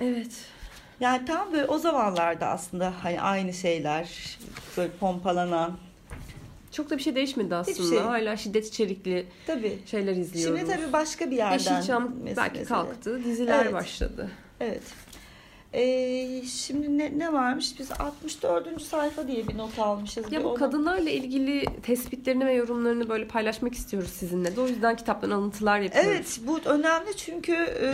[0.00, 0.30] Evet.
[1.00, 4.36] Yani tam böyle o zamanlarda aslında hani aynı şeyler
[4.76, 5.78] böyle pompalanan.
[6.72, 7.88] Çok da bir şey değişmedi aslında.
[7.88, 7.98] şey.
[7.98, 9.78] Hala şiddet içerikli Tabii.
[9.86, 10.60] şeyler izliyoruz.
[10.60, 11.52] Şimdi tabii başka bir yerden.
[11.52, 13.24] Yeşilçam belki kalktı.
[13.24, 13.72] Diziler Evet.
[13.72, 14.30] başladı.
[14.60, 14.82] Evet.
[15.74, 17.78] Ee, şimdi ne, ne varmış?
[17.78, 18.82] Biz 64.
[18.82, 20.32] sayfa diye bir not almışız.
[20.32, 24.60] Ya Bir bu onu- kadınlarla ilgili tespitlerini ve yorumlarını böyle paylaşmak istiyoruz sizinle de.
[24.60, 26.10] O yüzden kitaptan alıntılar yapıyoruz.
[26.14, 27.90] Evet bu önemli çünkü e,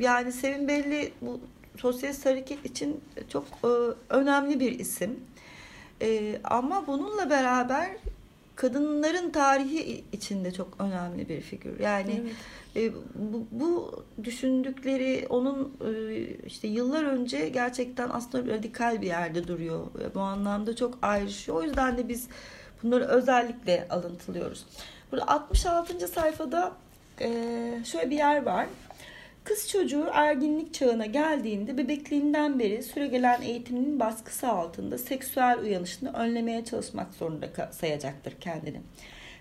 [0.00, 1.40] yani Sevin Belli bu
[1.78, 3.68] sosyalist hareket için çok e,
[4.14, 5.20] önemli bir isim.
[6.02, 7.88] E, ama bununla beraber
[8.62, 11.80] kadınların tarihi içinde çok önemli bir figür.
[11.80, 12.22] Yani
[12.76, 19.86] e, bu, bu düşündükleri onun e, işte yıllar önce gerçekten aslında radikal bir yerde duruyor.
[19.94, 21.58] Ve Bu anlamda çok ayrışıyor.
[21.58, 22.28] O yüzden de biz
[22.82, 24.66] bunları özellikle alıntılıyoruz.
[25.12, 26.08] Burada 66.
[26.08, 26.72] sayfada
[27.20, 27.28] e,
[27.84, 28.66] şöyle bir yer var.
[29.44, 37.14] Kız çocuğu erginlik çağına geldiğinde bebekliğinden beri süregelen eğitiminin baskısı altında seksüel uyanışını önlemeye çalışmak
[37.14, 38.80] zorunda sayacaktır kendini.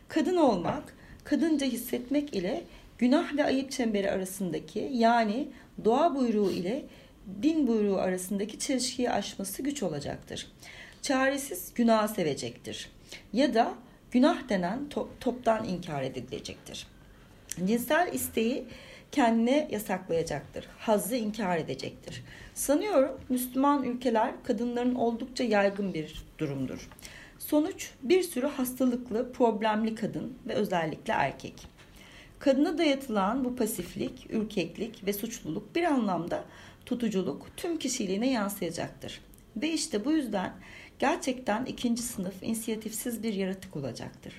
[0.07, 2.63] Kadın olmak, kadınca hissetmek ile
[2.97, 5.47] günah ve ayıp çemberi arasındaki yani
[5.85, 6.85] doğa buyruğu ile
[7.41, 10.47] din buyruğu arasındaki çelişkiyi aşması güç olacaktır.
[11.01, 12.89] Çaresiz günah sevecektir.
[13.33, 13.73] Ya da
[14.11, 16.87] günah denen to- toptan inkar edilecektir.
[17.65, 18.65] Cinsel isteği
[19.11, 20.67] kendine yasaklayacaktır.
[20.79, 22.23] Hazzı inkar edecektir.
[22.53, 26.89] Sanıyorum Müslüman ülkeler kadınların oldukça yaygın bir durumdur.
[27.39, 31.67] Sonuç bir sürü hastalıklı, problemli kadın ve özellikle erkek.
[32.39, 36.43] Kadına dayatılan bu pasiflik, ürkeklik ve suçluluk bir anlamda
[36.85, 39.21] tutuculuk tüm kişiliğine yansıyacaktır.
[39.55, 40.53] Ve işte bu yüzden
[40.99, 44.33] gerçekten ikinci sınıf inisiyatifsiz bir yaratık olacaktır.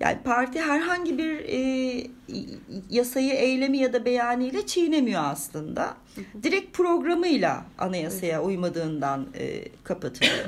[0.00, 2.06] yani parti herhangi bir e,
[2.90, 5.96] yasayı, eylemi ya da beyanıyla çiğnemiyor aslında.
[6.42, 10.44] Direkt programıyla anayasaya uymadığından e, kapatılıyor.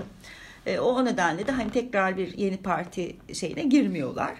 [0.67, 4.35] E, o nedenle de hani tekrar bir yeni parti şeyine girmiyorlar.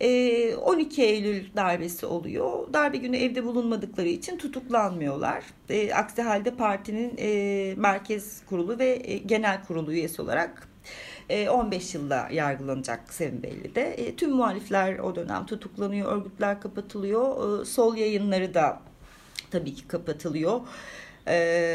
[0.00, 2.72] E, 12 Eylül darbesi oluyor.
[2.72, 5.44] Darbe günü evde bulunmadıkları için tutuklanmıyorlar.
[5.68, 10.67] E, aksi halde partinin e, merkez kurulu ve e, genel kurulu üyesi olarak
[11.28, 13.82] e, 15 yılda yargılanacak Sevim Belli'de.
[13.82, 17.60] E, tüm muhalifler o dönem tutuklanıyor, örgütler kapatılıyor.
[17.62, 18.80] E, sol yayınları da
[19.50, 20.60] tabii ki kapatılıyor.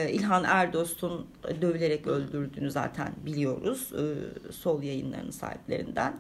[0.10, 1.28] İlhan Erdost'un
[1.62, 3.92] dövülerek öldürdüğünü zaten biliyoruz
[4.52, 6.14] sol yayınlarının sahiplerinden.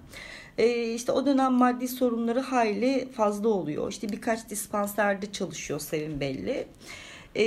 [0.57, 3.91] Ee, işte o dönem maddi sorunları hayli fazla oluyor.
[3.91, 6.67] İşte birkaç dispanserde çalışıyor Sevim Belli.
[7.35, 7.43] Ee,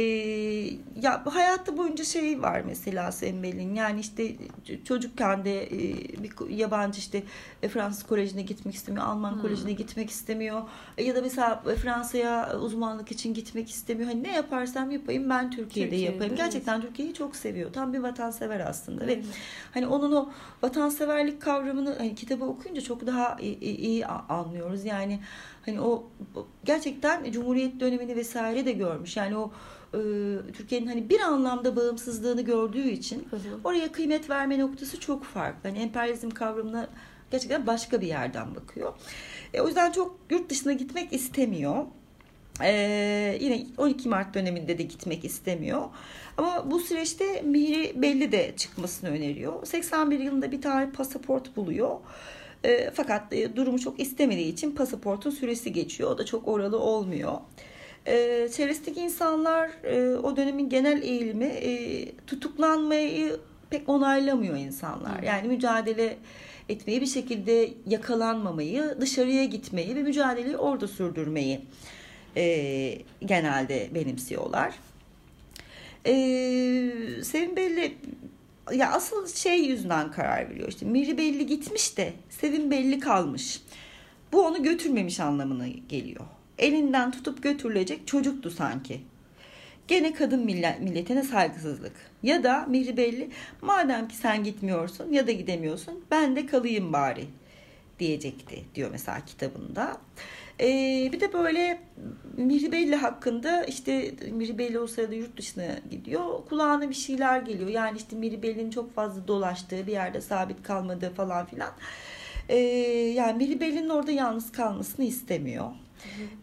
[1.03, 4.33] ya hayatta boyunca şey var mesela Sevim Belli'nin yani işte
[4.85, 5.79] çocukken de e,
[6.23, 7.23] bir yabancı işte
[7.63, 9.43] e, Fransız kolejine gitmek istemiyor, Alman Hmm.
[9.43, 10.63] kolejine gitmek istemiyor
[10.99, 14.09] E, ya da mesela Fransa'ya uzmanlık için gitmek istemiyor.
[14.11, 16.35] Hani ne yaparsam yapayım ben Türkiye'de, Türkiye'de, yapayım.
[16.35, 16.39] evet.
[16.45, 17.73] Gerçekten Türkiye'yi çok seviyor.
[17.73, 19.23] Tam bir vatansever aslında ve
[19.75, 20.31] hani onun o
[20.63, 24.85] vatanseverlik kavramını hani kitabı okuyunca çok daha iyi, iyi- iyi anlıyoruz.
[24.85, 25.21] Yani
[25.67, 26.05] hani o
[26.65, 29.17] gerçekten Cumhuriyet dönemini vesaire de görmüş.
[29.17, 29.53] Yani o
[29.95, 29.99] e,
[30.53, 33.41] Türkiye'nin hani bir anlamda bağımsızlığını gördüğü için Hı hı.
[33.65, 35.69] oraya kıymet verme noktası çok farklı.
[35.69, 36.89] Hani emperyalizm kavramına
[37.31, 38.93] gerçekten başka bir yerden bakıyor.
[39.55, 41.85] E, o yüzden çok yurt dışına gitmek istemiyor.
[42.63, 45.83] Ee, yine 12 Mart döneminde de gitmek istemiyor.
[46.37, 49.67] Ama bu süreçte Mihri Belli de çıkmasını öneriyor.
[49.67, 51.97] 81 yılında bir tane pasaport buluyor.
[52.65, 56.11] Ee, fakat e, durumu çok istemediği için pasaportun süresi geçiyor.
[56.11, 57.33] O da çok oralı olmuyor.
[58.07, 61.73] Ee, çevresindeki insanlar e, o dönemin genel eğilimi e,
[62.27, 63.37] tutuklanmayı
[63.71, 65.23] pek onaylamıyor insanlar.
[65.23, 66.17] Yani mücadele
[66.69, 71.61] etmeyi bir şekilde yakalanmamayı, dışarıya gitmeyi ve mücadeleyi orada sürdürmeyi
[72.37, 74.75] e, genelde benimsiyorlar.
[76.07, 76.13] E,
[77.23, 77.95] Sevim Belli
[78.75, 80.69] ya asıl şey yüzünden karar veriyor.
[80.69, 83.63] İşte Miri Belli gitmiş de Sevim Belli kalmış.
[84.33, 86.25] Bu onu götürmemiş anlamına geliyor.
[86.59, 89.01] Elinden tutup götürülecek çocuktu sanki.
[89.89, 91.93] Gene kadın millet, milletine saygısızlık.
[92.23, 93.31] Ya da Mihri Belli
[93.63, 97.25] madem ki sen gitmiyorsun ya da gidemiyorsun ben de kalayım bari
[97.99, 99.97] diyecekti diyor mesela kitabında.
[100.61, 101.81] Ee, bir de böyle
[102.37, 106.45] Mihri Belli hakkında işte Mihri Belli o sırada yurt dışına gidiyor.
[106.49, 107.69] Kulağına bir şeyler geliyor.
[107.69, 111.73] Yani işte Mihri Belli'nin çok fazla dolaştığı bir yerde sabit kalmadığı falan filan.
[112.49, 112.57] Ee,
[113.15, 115.71] yani Mihri Belli'nin orada yalnız kalmasını istemiyor.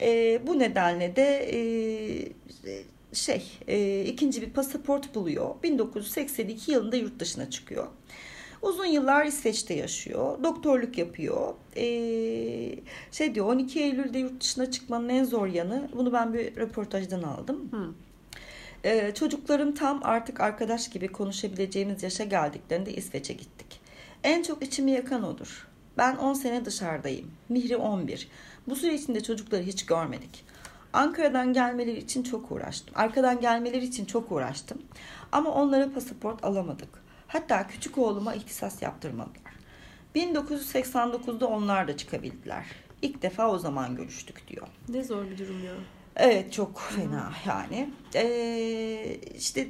[0.01, 1.59] Ee, bu nedenle de e,
[3.13, 5.55] şey e, ikinci bir pasaport buluyor.
[5.63, 7.87] 1982 yılında yurt dışına çıkıyor.
[8.63, 10.43] Uzun yıllar İsveç'te yaşıyor.
[10.43, 11.53] Doktorluk yapıyor.
[11.77, 12.75] Ee,
[13.11, 15.89] şey diyor 12 Eylül'de yurt dışına çıkmanın en zor yanı.
[15.95, 17.69] Bunu ben bir röportajdan aldım.
[17.71, 17.93] Hı.
[18.83, 23.79] Ee, çocuklarım tam artık arkadaş gibi konuşabileceğimiz yaşa geldiklerinde İsveç'e gittik.
[24.23, 25.67] En çok içimi yakan odur.
[25.97, 27.31] Ben 10 sene dışarıdayım.
[27.49, 28.27] Mihri 11.
[28.67, 30.45] Bu süre içinde çocukları hiç görmedik.
[30.93, 32.95] Ankara'dan gelmeleri için çok uğraştım.
[32.97, 34.81] Arkadan gelmeleri için çok uğraştım.
[35.31, 37.02] Ama onlara pasaport alamadık.
[37.33, 39.53] Hatta küçük oğluma ihtisas yaptırmadılar.
[40.15, 42.65] 1989'da onlar da çıkabildiler.
[43.01, 44.67] İlk defa o zaman görüştük diyor.
[44.89, 45.73] Ne zor bir durum ya.
[46.15, 47.89] Evet çok fena yani.
[48.15, 49.67] Ee, işte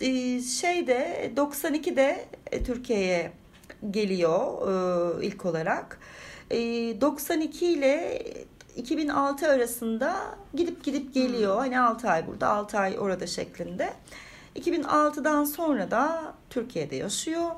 [0.00, 3.32] e, şeyde 92'de e, Türkiye'ye
[3.90, 4.68] geliyor
[5.22, 6.00] e, ilk olarak.
[6.50, 6.58] E,
[7.00, 8.22] 92 ile
[8.76, 11.56] 2006 arasında gidip gidip geliyor.
[11.56, 13.92] Hani 6 ay burada 6 ay orada şeklinde.
[14.56, 17.50] 2006'dan sonra da Türkiye'de yaşıyor.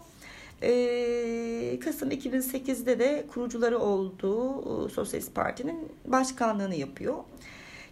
[0.63, 7.15] Ee, Kasım 2008'de de kurucuları olduğu e, Sosyalist Parti'nin başkanlığını yapıyor.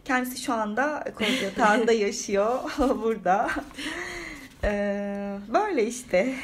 [0.04, 2.60] Kendisi şu anda Kozyatağı'nda yaşıyor
[3.02, 3.50] burada.
[4.64, 6.34] Ee, böyle işte.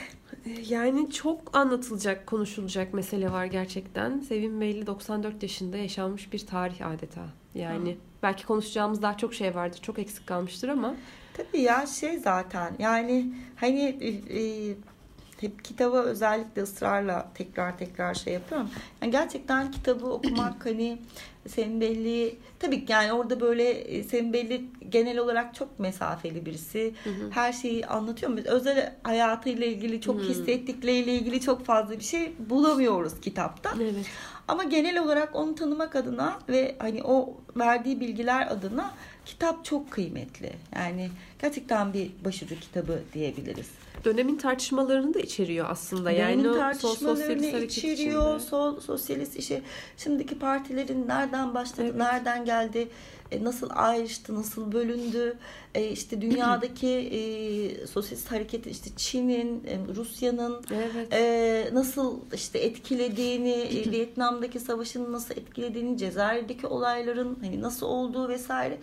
[0.68, 4.20] Yani çok anlatılacak, konuşulacak mesele var gerçekten.
[4.20, 7.22] Sevim Beyli 94 yaşında yaşanmış bir tarih adeta.
[7.54, 9.78] Yani belki konuşacağımız daha çok şey vardır.
[9.82, 10.94] Çok eksik kalmıştır ama
[11.36, 14.74] Tabii ya şey zaten yani hani e, e,
[15.40, 18.70] hep kitabı özellikle ısrarla tekrar tekrar şey yapıyorum.
[19.02, 20.98] Yani gerçekten kitabı okumak hani
[21.46, 26.94] senin belli tabii ki yani orada böyle e, senin belli genel olarak çok mesafeli birisi.
[27.30, 28.36] Her şeyi anlatıyor.
[28.36, 33.70] Biz özel hayatıyla ilgili çok hissettikleriyle ilgili çok fazla bir şey bulamıyoruz kitapta.
[33.80, 34.06] evet.
[34.48, 38.90] Ama genel olarak onu tanımak adına ve hani o verdiği bilgiler adına
[39.26, 40.52] kitap çok kıymetli.
[40.76, 41.10] Yani
[41.42, 43.68] gerçekten bir başucu kitabı diyebiliriz.
[44.04, 46.10] Dönemin tartışmalarını da içeriyor aslında.
[46.10, 48.36] Yani Dönemin sol tartışmalarını hareket içeriyor.
[48.36, 48.50] içinde.
[48.50, 49.62] Sol sosyalist işi.
[49.96, 51.94] Şimdiki partilerin nereden başladı, Evet.
[51.94, 52.88] nereden geldi,
[53.42, 55.36] nasıl ayrıştı, nasıl bölündü.
[55.74, 61.12] E, işte dünyadaki e, sosyalist hareketi işte Çin'in, e, Rusya'nın Evet.
[61.12, 68.78] e, nasıl işte etkilediğini, e, Vietnam'daki savaşın nasıl etkilediğini, Cezayir'deki olayların hani nasıl olduğu vesaire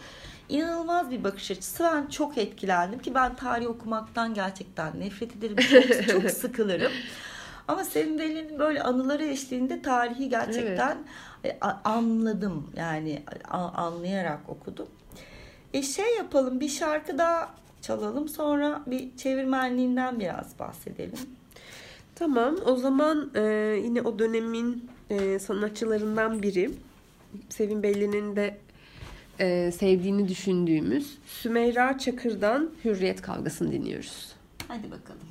[0.50, 1.84] inanılmaz bir bakış açısı.
[1.84, 5.56] Ben çok etkilendim ki ben tarih okumaktan gerçekten nefret ederim.
[5.72, 6.92] Çok, çok sıkılırım.
[7.68, 10.98] Ama Selim Veli'nin böyle anıları eşliğinde tarihi gerçekten e, a-
[11.84, 12.72] anladım.
[12.76, 13.24] Yani
[13.76, 14.88] anlayarak okudum.
[15.74, 21.20] E şey yapalım bir şarkı daha çalalım sonra bir çevirmenliğinden biraz bahsedelim.
[22.16, 23.42] Tamam o zaman e,
[23.84, 26.72] yine o dönemin e, sanatçılarından biri
[27.50, 28.58] Sevim Belli'nin de
[29.40, 34.36] e, sevdiğini düşündüğümüz Sümeyra Çakır'dan Hürriyet Kavgası'nı dinliyoruz.
[34.68, 35.29] Hadi bakalım.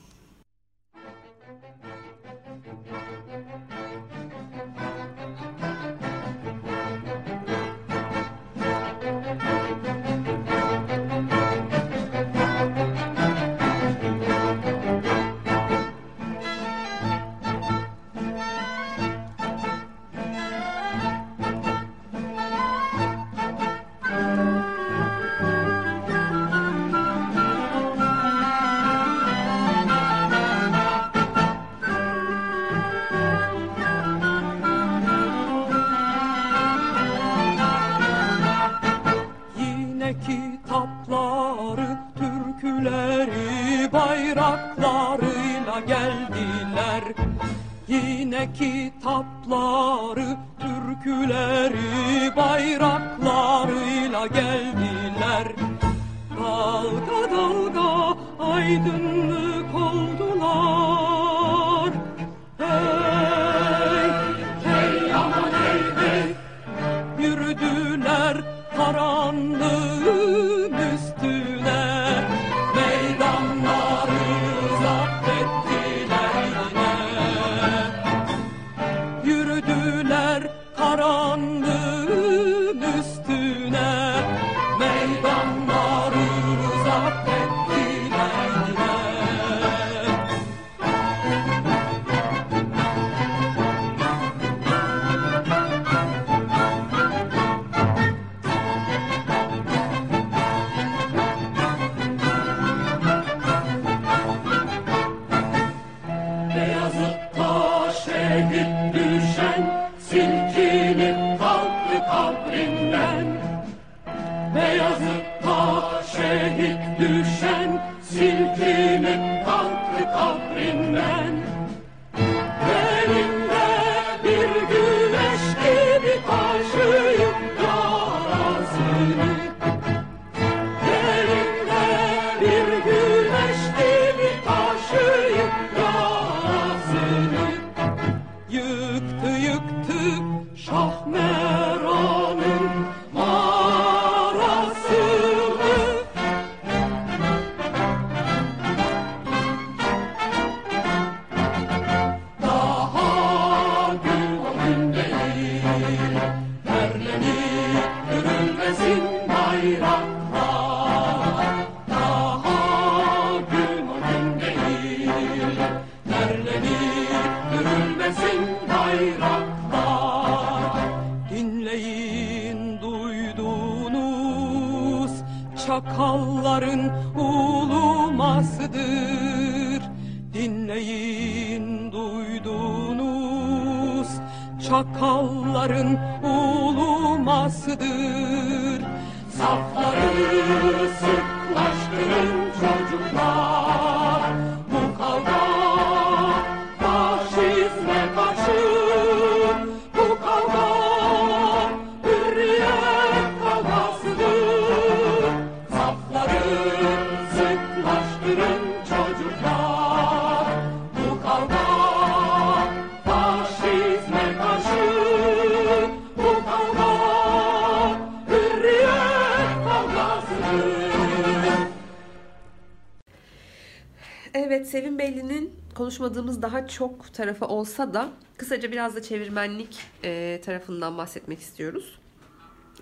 [226.69, 231.99] Çok tarafı olsa da kısaca biraz da çevirmenlik e, tarafından bahsetmek istiyoruz.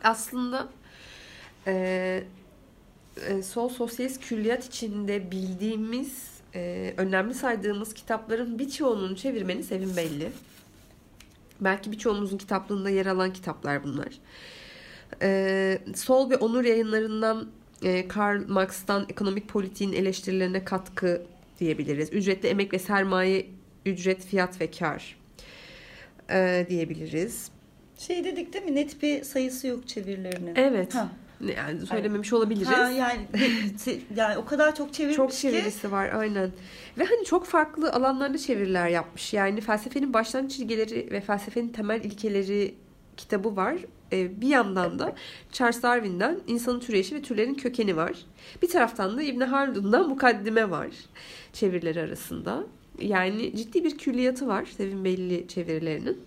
[0.02, 0.68] Aslında
[1.66, 2.24] e,
[3.28, 10.32] e, sol sosyalist külliyat içinde bildiğimiz, e, önemli saydığımız kitapların birçoğunun çevirmeni Sevim Belli.
[11.60, 14.08] Belki birçoğumuzun kitaplığında yer alan kitaplar bunlar.
[15.22, 17.48] E, Sol ve Onur yayınlarından
[17.82, 21.22] e, Karl Marx'tan ekonomik politiğin eleştirilerine katkı
[21.60, 22.12] diyebiliriz.
[22.12, 23.46] Ücretli emek ve sermaye,
[23.86, 25.16] ücret, fiyat ve kar
[26.30, 27.50] e, diyebiliriz.
[27.98, 28.74] Şey dedik değil mi?
[28.74, 30.54] Net bir sayısı yok çevirilerinin.
[30.56, 30.94] Evet.
[30.94, 31.08] Ha.
[31.56, 32.68] Yani söylememiş olabiliriz.
[32.68, 33.20] Ha, yani
[34.16, 35.36] yani o kadar çok çevirmiş Çok ki.
[35.40, 36.50] çevirisi var aynen.
[36.98, 39.32] Ve hani çok farklı alanlarda çeviriler yapmış.
[39.34, 42.74] Yani felsefenin başlangıç ilkeleri ve felsefenin temel ilkeleri
[43.16, 43.76] kitabı var.
[44.12, 45.14] Ee, bir yandan da
[45.52, 48.12] Charles Darwin'den insanın türeyişi ve türlerin kökeni var.
[48.62, 50.88] Bir taraftan da İbn Haldun'dan mukaddime var
[51.52, 52.64] çevirileri arasında.
[53.00, 56.18] Yani ciddi bir külliyatı var Sevin Belli çevirilerinin.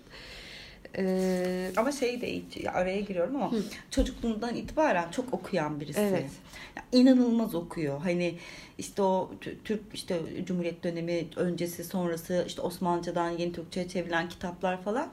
[0.97, 3.51] Ee, Ama şey de ya araya giriyorum ama
[3.91, 5.99] çocukluğundan itibaren çok okuyan birisi.
[5.99, 6.29] Evet.
[6.75, 8.01] Ya inanılmaz okuyor.
[8.01, 8.35] Hani
[8.77, 14.81] işte o Tü- Türk işte Cumhuriyet dönemi öncesi sonrası işte Osmanlıcadan yeni Türkçe'ye çevrilen kitaplar
[14.83, 15.07] falan.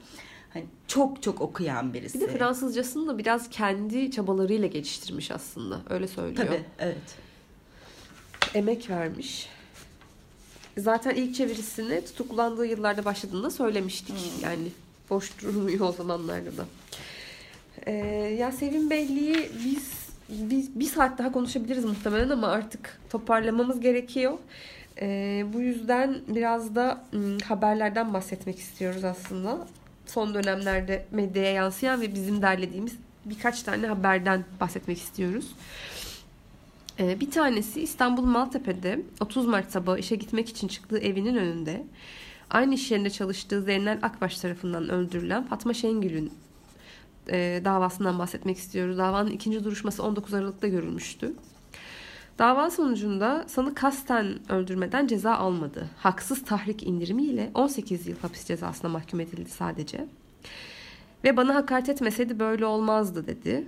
[0.53, 2.21] Hani çok çok okuyan birisi.
[2.21, 5.79] bir de Fransızcasını da biraz kendi çabalarıyla geliştirmiş aslında.
[5.89, 6.47] Öyle söylüyor.
[6.47, 7.15] Tabii evet.
[8.53, 9.49] emek vermiş.
[10.77, 14.15] Zaten ilk çevirisini tutuklandığı yıllarda başladığında söylemiştik.
[14.43, 14.67] Yani
[15.09, 16.65] boş durmuyor o zamanlarda da.
[17.85, 17.91] Ee,
[18.39, 19.91] ya Sevim Belli'yi biz,
[20.29, 24.37] biz bir saat daha konuşabiliriz muhtemelen ama artık toparlamamız gerekiyor.
[25.01, 29.67] Ee, bu yüzden biraz da ım, haberlerden bahsetmek istiyoruz aslında.
[30.05, 32.93] Son dönemlerde medyaya yansıyan ve bizim derlediğimiz
[33.25, 35.55] birkaç tane haberden bahsetmek istiyoruz.
[36.99, 41.83] Ee, Bir tanesi İstanbul Maltepe'de 30 Mart sabahı işe gitmek için çıktığı evinin önünde
[42.49, 46.33] aynı iş yerinde çalıştığı Zeynel Akbaş tarafından öldürülen Fatma Şengül'ün
[47.31, 48.97] e, davasından bahsetmek istiyoruz.
[48.97, 51.33] Davanın ikinci duruşması 19 Aralık'ta görülmüştü.
[52.39, 55.89] Dava sonucunda sanık kasten öldürmeden ceza almadı.
[55.97, 60.05] Haksız tahrik indirimiyle 18 yıl hapis cezasına mahkum edildi sadece.
[61.23, 63.67] Ve bana hakaret etmeseydi böyle olmazdı dedi.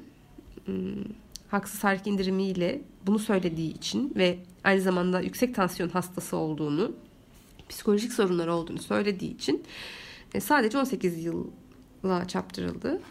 [0.65, 1.03] Hmm,
[1.49, 6.91] haksız tahrik indirimiyle bunu söylediği için ve aynı zamanda yüksek tansiyon hastası olduğunu,
[7.69, 9.63] psikolojik sorunları olduğunu söylediği için
[10.33, 13.01] e, sadece 18 yılla çarptırıldı.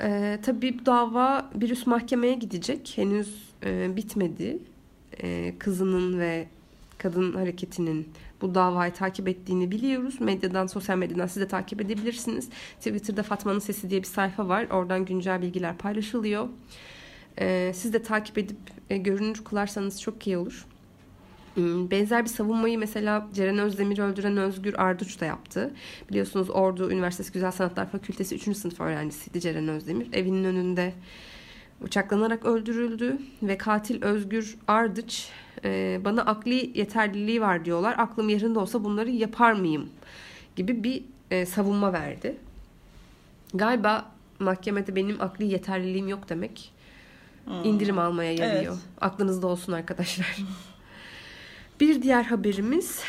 [0.00, 2.92] E, tabii bu dava bir üst mahkemeye gidecek.
[2.96, 4.58] Henüz e, bitmedi.
[5.22, 6.48] E, kızının ve
[6.98, 8.08] kadın hareketinin
[8.42, 10.20] bu davayı takip ettiğini biliyoruz.
[10.20, 12.48] Medyadan, sosyal medyadan siz de takip edebilirsiniz.
[12.78, 14.66] Twitter'da Fatma'nın Sesi diye bir sayfa var.
[14.70, 16.48] Oradan güncel bilgiler paylaşılıyor.
[17.38, 18.58] E, siz de takip edip
[18.90, 20.66] e, görünür kılarsanız çok iyi olur.
[21.54, 25.74] Hmm, Benzer bir savunmayı mesela Ceren Özdemir'i öldüren Özgür Arduç da yaptı.
[26.10, 28.56] Biliyorsunuz Ordu Üniversitesi Güzel Sanatlar Fakültesi 3.
[28.56, 30.08] sınıf öğrencisiydi Ceren Özdemir.
[30.12, 30.92] Evinin önünde
[31.84, 35.28] bıçaklanarak öldürüldü ve katil Özgür Ardıç
[35.64, 37.94] e, bana akli yeterliliği var diyorlar.
[37.98, 39.88] Aklım yerinde olsa bunları yapar mıyım
[40.56, 42.36] gibi bir e, savunma verdi.
[43.54, 46.72] Galiba mahkemede benim akli yeterliliğim yok demek
[47.64, 48.72] indirim almaya yarıyor.
[48.72, 48.84] Evet.
[49.00, 50.36] Aklınızda olsun arkadaşlar.
[51.80, 53.02] Bir diğer haberimiz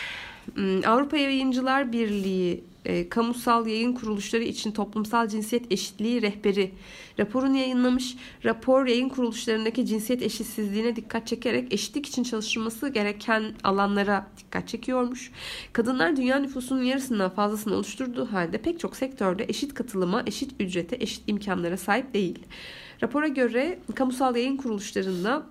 [0.56, 6.71] hmm, Avrupa Yayıncılar Birliği e, kamusal yayın kuruluşları için toplumsal cinsiyet eşitliği rehberi
[7.19, 8.15] raporunu yayınlamış.
[8.45, 15.31] Rapor yayın kuruluşlarındaki cinsiyet eşitsizliğine dikkat çekerek eşitlik için çalışılması gereken alanlara dikkat çekiyormuş.
[15.73, 21.23] Kadınlar dünya nüfusunun yarısından fazlasını oluşturduğu halde pek çok sektörde eşit katılıma, eşit ücrete, eşit
[21.27, 22.39] imkanlara sahip değil.
[23.03, 25.45] Rapora göre kamusal yayın kuruluşlarında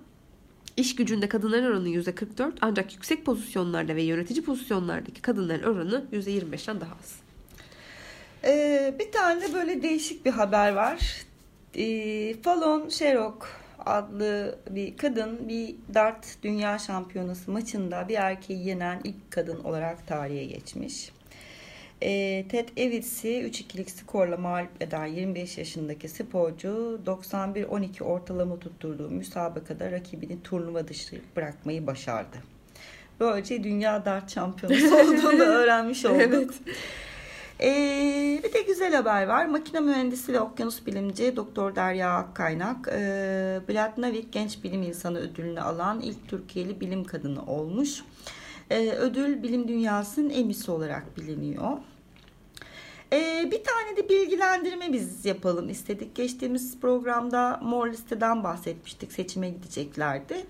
[0.77, 6.91] İş gücünde kadınların oranı %44 ancak yüksek pozisyonlarda ve yönetici pozisyonlardaki kadınların oranı %25'ten daha
[6.91, 7.15] az.
[8.43, 11.25] Ee, bir tane de böyle değişik bir haber var.
[11.75, 13.47] Ee, Fallon Sherrock
[13.85, 20.45] adlı bir kadın bir dart dünya şampiyonası maçında bir erkeği yenen ilk kadın olarak tarihe
[20.45, 21.11] geçmiş.
[22.01, 30.43] E, Ted Evitz'i 3-2'lik skorla mağlup eden 25 yaşındaki sporcu 91-12 ortalama tutturduğu müsabakada rakibini
[30.43, 32.37] turnuva dışı bırakmayı başardı.
[33.19, 36.23] Böylece dünya dart şampiyonası olduğunu öğrenmiş olduk.
[36.23, 36.49] Evet.
[37.61, 39.45] Ee, bir de güzel haber var.
[39.45, 45.61] Makine mühendisi ve okyanus bilimci Doktor Derya Akkaynak e, Bülent Navik Genç Bilim İnsanı ödülünü
[45.61, 48.03] alan ilk Türkiye'li bilim kadını olmuş.
[48.69, 51.77] E, ödül bilim dünyasının emisi olarak biliniyor.
[53.13, 56.15] E, bir tane de bilgilendirme biz yapalım istedik.
[56.15, 59.11] Geçtiğimiz programda Mor Liste'den bahsetmiştik.
[59.11, 60.45] Seçime gideceklerdi.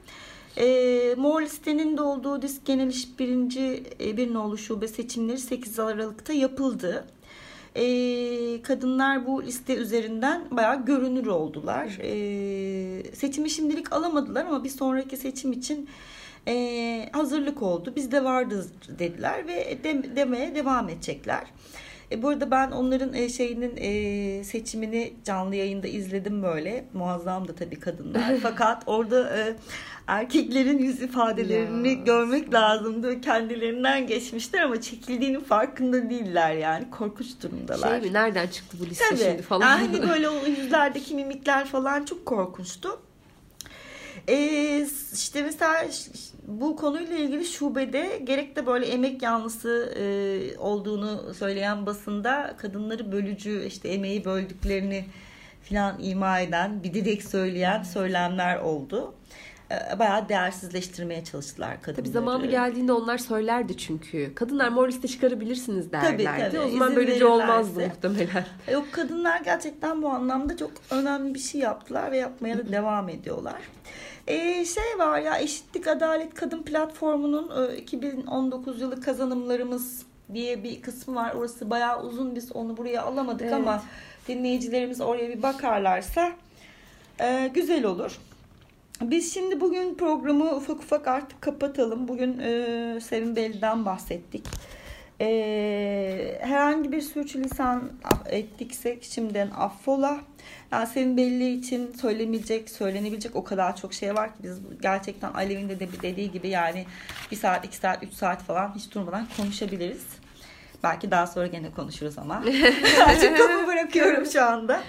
[0.58, 5.80] E, Mor listenin de olduğu disk genel iş birinci e, bir nolu şube seçimleri 8
[5.80, 7.08] Aralık'ta yapıldı.
[7.76, 11.98] E, kadınlar bu liste üzerinden bayağı görünür oldular.
[12.02, 15.90] E, seçimi şimdilik alamadılar ama bir sonraki seçim için
[16.48, 17.94] e, hazırlık oldu.
[17.96, 18.66] Biz de vardı
[19.00, 21.44] dediler ve de, demeye devam edecekler.
[22.12, 26.86] E, bu arada ben onların e, şeyinin e, seçimini canlı yayında izledim böyle.
[26.94, 28.34] Muazzam da tabii kadınlar.
[28.42, 29.56] Fakat orada e,
[30.08, 31.94] erkeklerin yüz ifadelerini Ya.
[31.94, 33.22] görmek lazımdı.
[33.22, 36.90] Kendilerinden geçmişler ama çekildiğinin farkında değiller yani.
[36.92, 38.02] Korkunç durumdalar.
[38.02, 38.14] Şey mi?
[38.14, 39.20] Nereden çıktı bu liste Tabii.
[39.20, 39.80] şimdi falan?
[39.80, 43.00] Yani böyle o yüzlerdeki mimikler falan çok korkunçtu.
[44.30, 45.86] Ee, işte mesela
[46.48, 53.66] bu konuyla ilgili şubede gerek de böyle emek yanlısı e, olduğunu söyleyen basında kadınları bölücü
[53.66, 55.06] işte emeği böldüklerini
[55.62, 59.14] filan ima eden bir direkt söyleyen söylemler oldu.
[59.72, 61.96] Ee, Bayağı değersizleştirmeye çalıştılar kadınları.
[61.96, 64.36] Tabii zamanı geldiğinde onlar söylerdi çünkü.
[64.36, 66.24] Kadınlar mor liste çıkarabilirsiniz derlerdi.
[66.24, 66.60] Tabii, tabii.
[66.60, 67.26] O zaman İzin verirlerse.
[67.26, 68.46] olmazdı muhtemelen.
[68.72, 73.62] Yok kadınlar gerçekten bu anlamda çok önemli bir şey yaptılar ve yapmaya da devam ediyorlar.
[74.28, 81.16] Ee, şey var ya Eşitlik Adalet Kadın Platformu'nun e, 2019 yılı kazanımlarımız diye bir kısmı
[81.16, 81.34] var.
[81.36, 83.54] Orası bayağı uzun biz onu buraya alamadık Evet.
[83.54, 83.84] ama
[84.28, 86.32] dinleyicilerimiz oraya bir bakarlarsa
[87.22, 88.20] e, güzel olur.
[89.02, 92.08] Biz şimdi bugün programı ufak ufak artık kapatalım.
[92.08, 94.46] Bugün e, Sevin Belli'den bahsettik.
[95.22, 97.92] E, herhangi bir sürçülisan
[98.26, 100.18] ettikse şimdiden affola.
[100.72, 105.70] Yani Sevin Belli için söylemeyecek, söylenebilecek o kadar çok şey var ki biz gerçekten Alev'in
[105.70, 106.86] de de- dediği gibi yani
[107.32, 110.06] bir saat, iki saat, üç saat falan hiç durmadan konuşabiliriz.
[110.84, 112.44] Belki daha sonra gene konuşuruz ama.
[113.08, 114.82] Açık kapı bırakıyorum şu anda.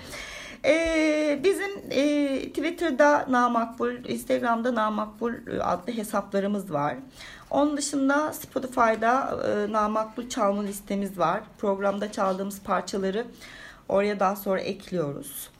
[0.64, 6.94] Ee, bizim e, Twitter'da Namakbul, Instagram'da Namakbul adlı hesaplarımız var.
[7.50, 11.40] Onun dışında Spotify'da e, Namakbul çalma listemiz var.
[11.58, 13.26] Programda çaldığımız parçaları
[13.88, 15.50] oraya daha sonra ekliyoruz.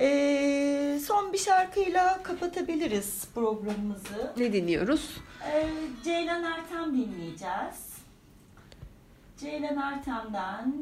[0.00, 4.32] Ee, son bir şarkıyla kapatabiliriz programımızı.
[4.36, 5.16] Ne dinliyoruz?
[5.52, 5.68] Ee,
[6.04, 7.88] Ceylan Ertem dinleyeceğiz.
[9.40, 10.74] Ceylan Ertem'den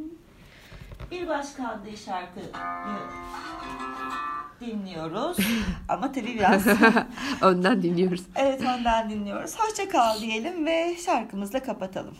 [1.10, 2.46] bir başka adlı şarkıyı
[4.60, 5.36] dinliyoruz.
[5.88, 6.62] Ama tabii biraz
[7.42, 8.22] Önden dinliyoruz.
[8.36, 9.54] evet ondan dinliyoruz.
[9.58, 12.14] Hoşça kal diyelim ve şarkımızla kapatalım.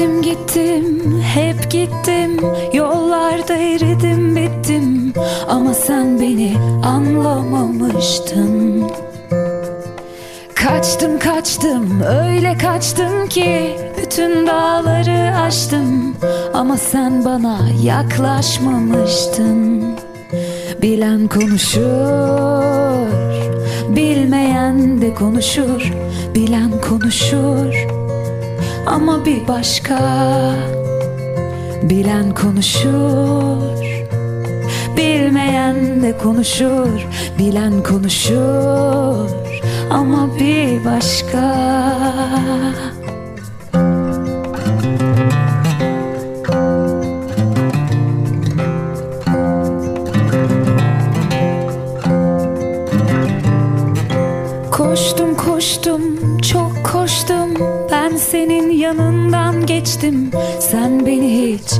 [0.00, 2.36] Gittim gittim hep gittim.
[2.72, 5.12] Yollarda eridim bittim.
[5.48, 8.84] Ama sen beni anlamamıştın.
[10.54, 16.16] Kaçtım kaçtım öyle kaçtım ki Bütün dağları aştım.
[16.54, 19.84] Ama sen bana yaklaşmamıştın.
[20.82, 23.10] Bilen konuşur
[23.96, 25.92] Bilmeyen de konuşur.
[26.34, 27.99] Bilen konuşur
[28.90, 29.98] ama bir başka
[31.82, 33.84] Bilen konuşur.
[34.96, 37.06] Bilmeyen de konuşur
[37.38, 39.30] Bilen konuşur.
[39.90, 41.56] Ama bir başka
[54.70, 56.09] Koştum koştum
[60.00, 61.70] geçtim Sen beni hiç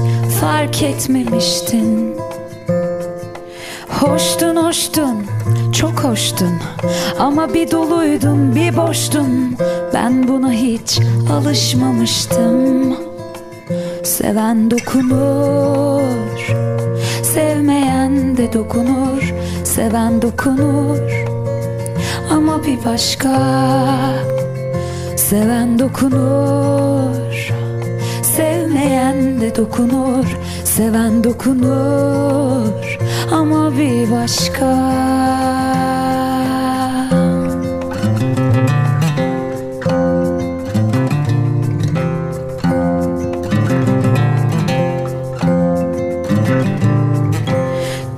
[0.40, 2.16] fark etmemiştin.
[3.88, 5.26] Hoştun hoştun
[5.72, 6.52] çok hoştun.
[7.18, 9.56] Ama bir doluydun bir boştun.
[9.94, 11.00] Ben buna hiç
[11.32, 12.96] alışmamıştım.
[14.04, 16.50] Seven dokunur
[17.22, 19.34] Sevmeyen de dokunur.
[19.64, 21.26] Seven dokunur
[22.30, 23.30] ama bir başka.
[25.16, 27.29] Seven dokunur
[28.70, 30.26] Sevmeyen de dokunur
[30.64, 32.98] Seven dokunur.
[33.32, 34.90] Ama bir başka.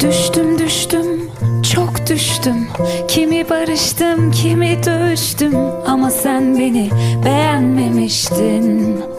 [0.00, 1.30] Düştüm düştüm
[1.74, 2.68] çok düştüm.
[3.08, 5.54] Kimi barıştım kimi dövüştüm.
[5.86, 6.90] Ama sen beni
[7.24, 9.11] beğenmemiştin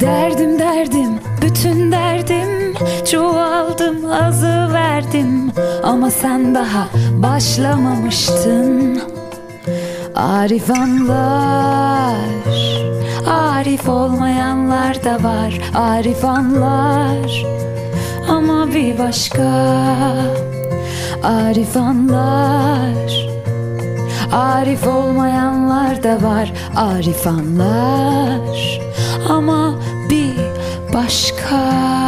[0.00, 1.10] Derdim derdim
[1.42, 2.74] bütün derdim.
[3.10, 5.52] Çoğaldım azı verdim.
[5.82, 6.88] Ama sen daha
[7.22, 9.00] başlamamıştın.
[10.14, 12.16] Arif anlar
[13.30, 15.60] Arif olmayanlar da var.
[15.74, 17.46] Arif anlar
[18.28, 19.50] ama bir başka.
[21.22, 23.28] Arif anlar
[24.32, 26.52] Arif olmayanlar da var.
[26.76, 28.80] Arif anlar
[29.28, 29.74] Ama
[30.94, 31.99] başka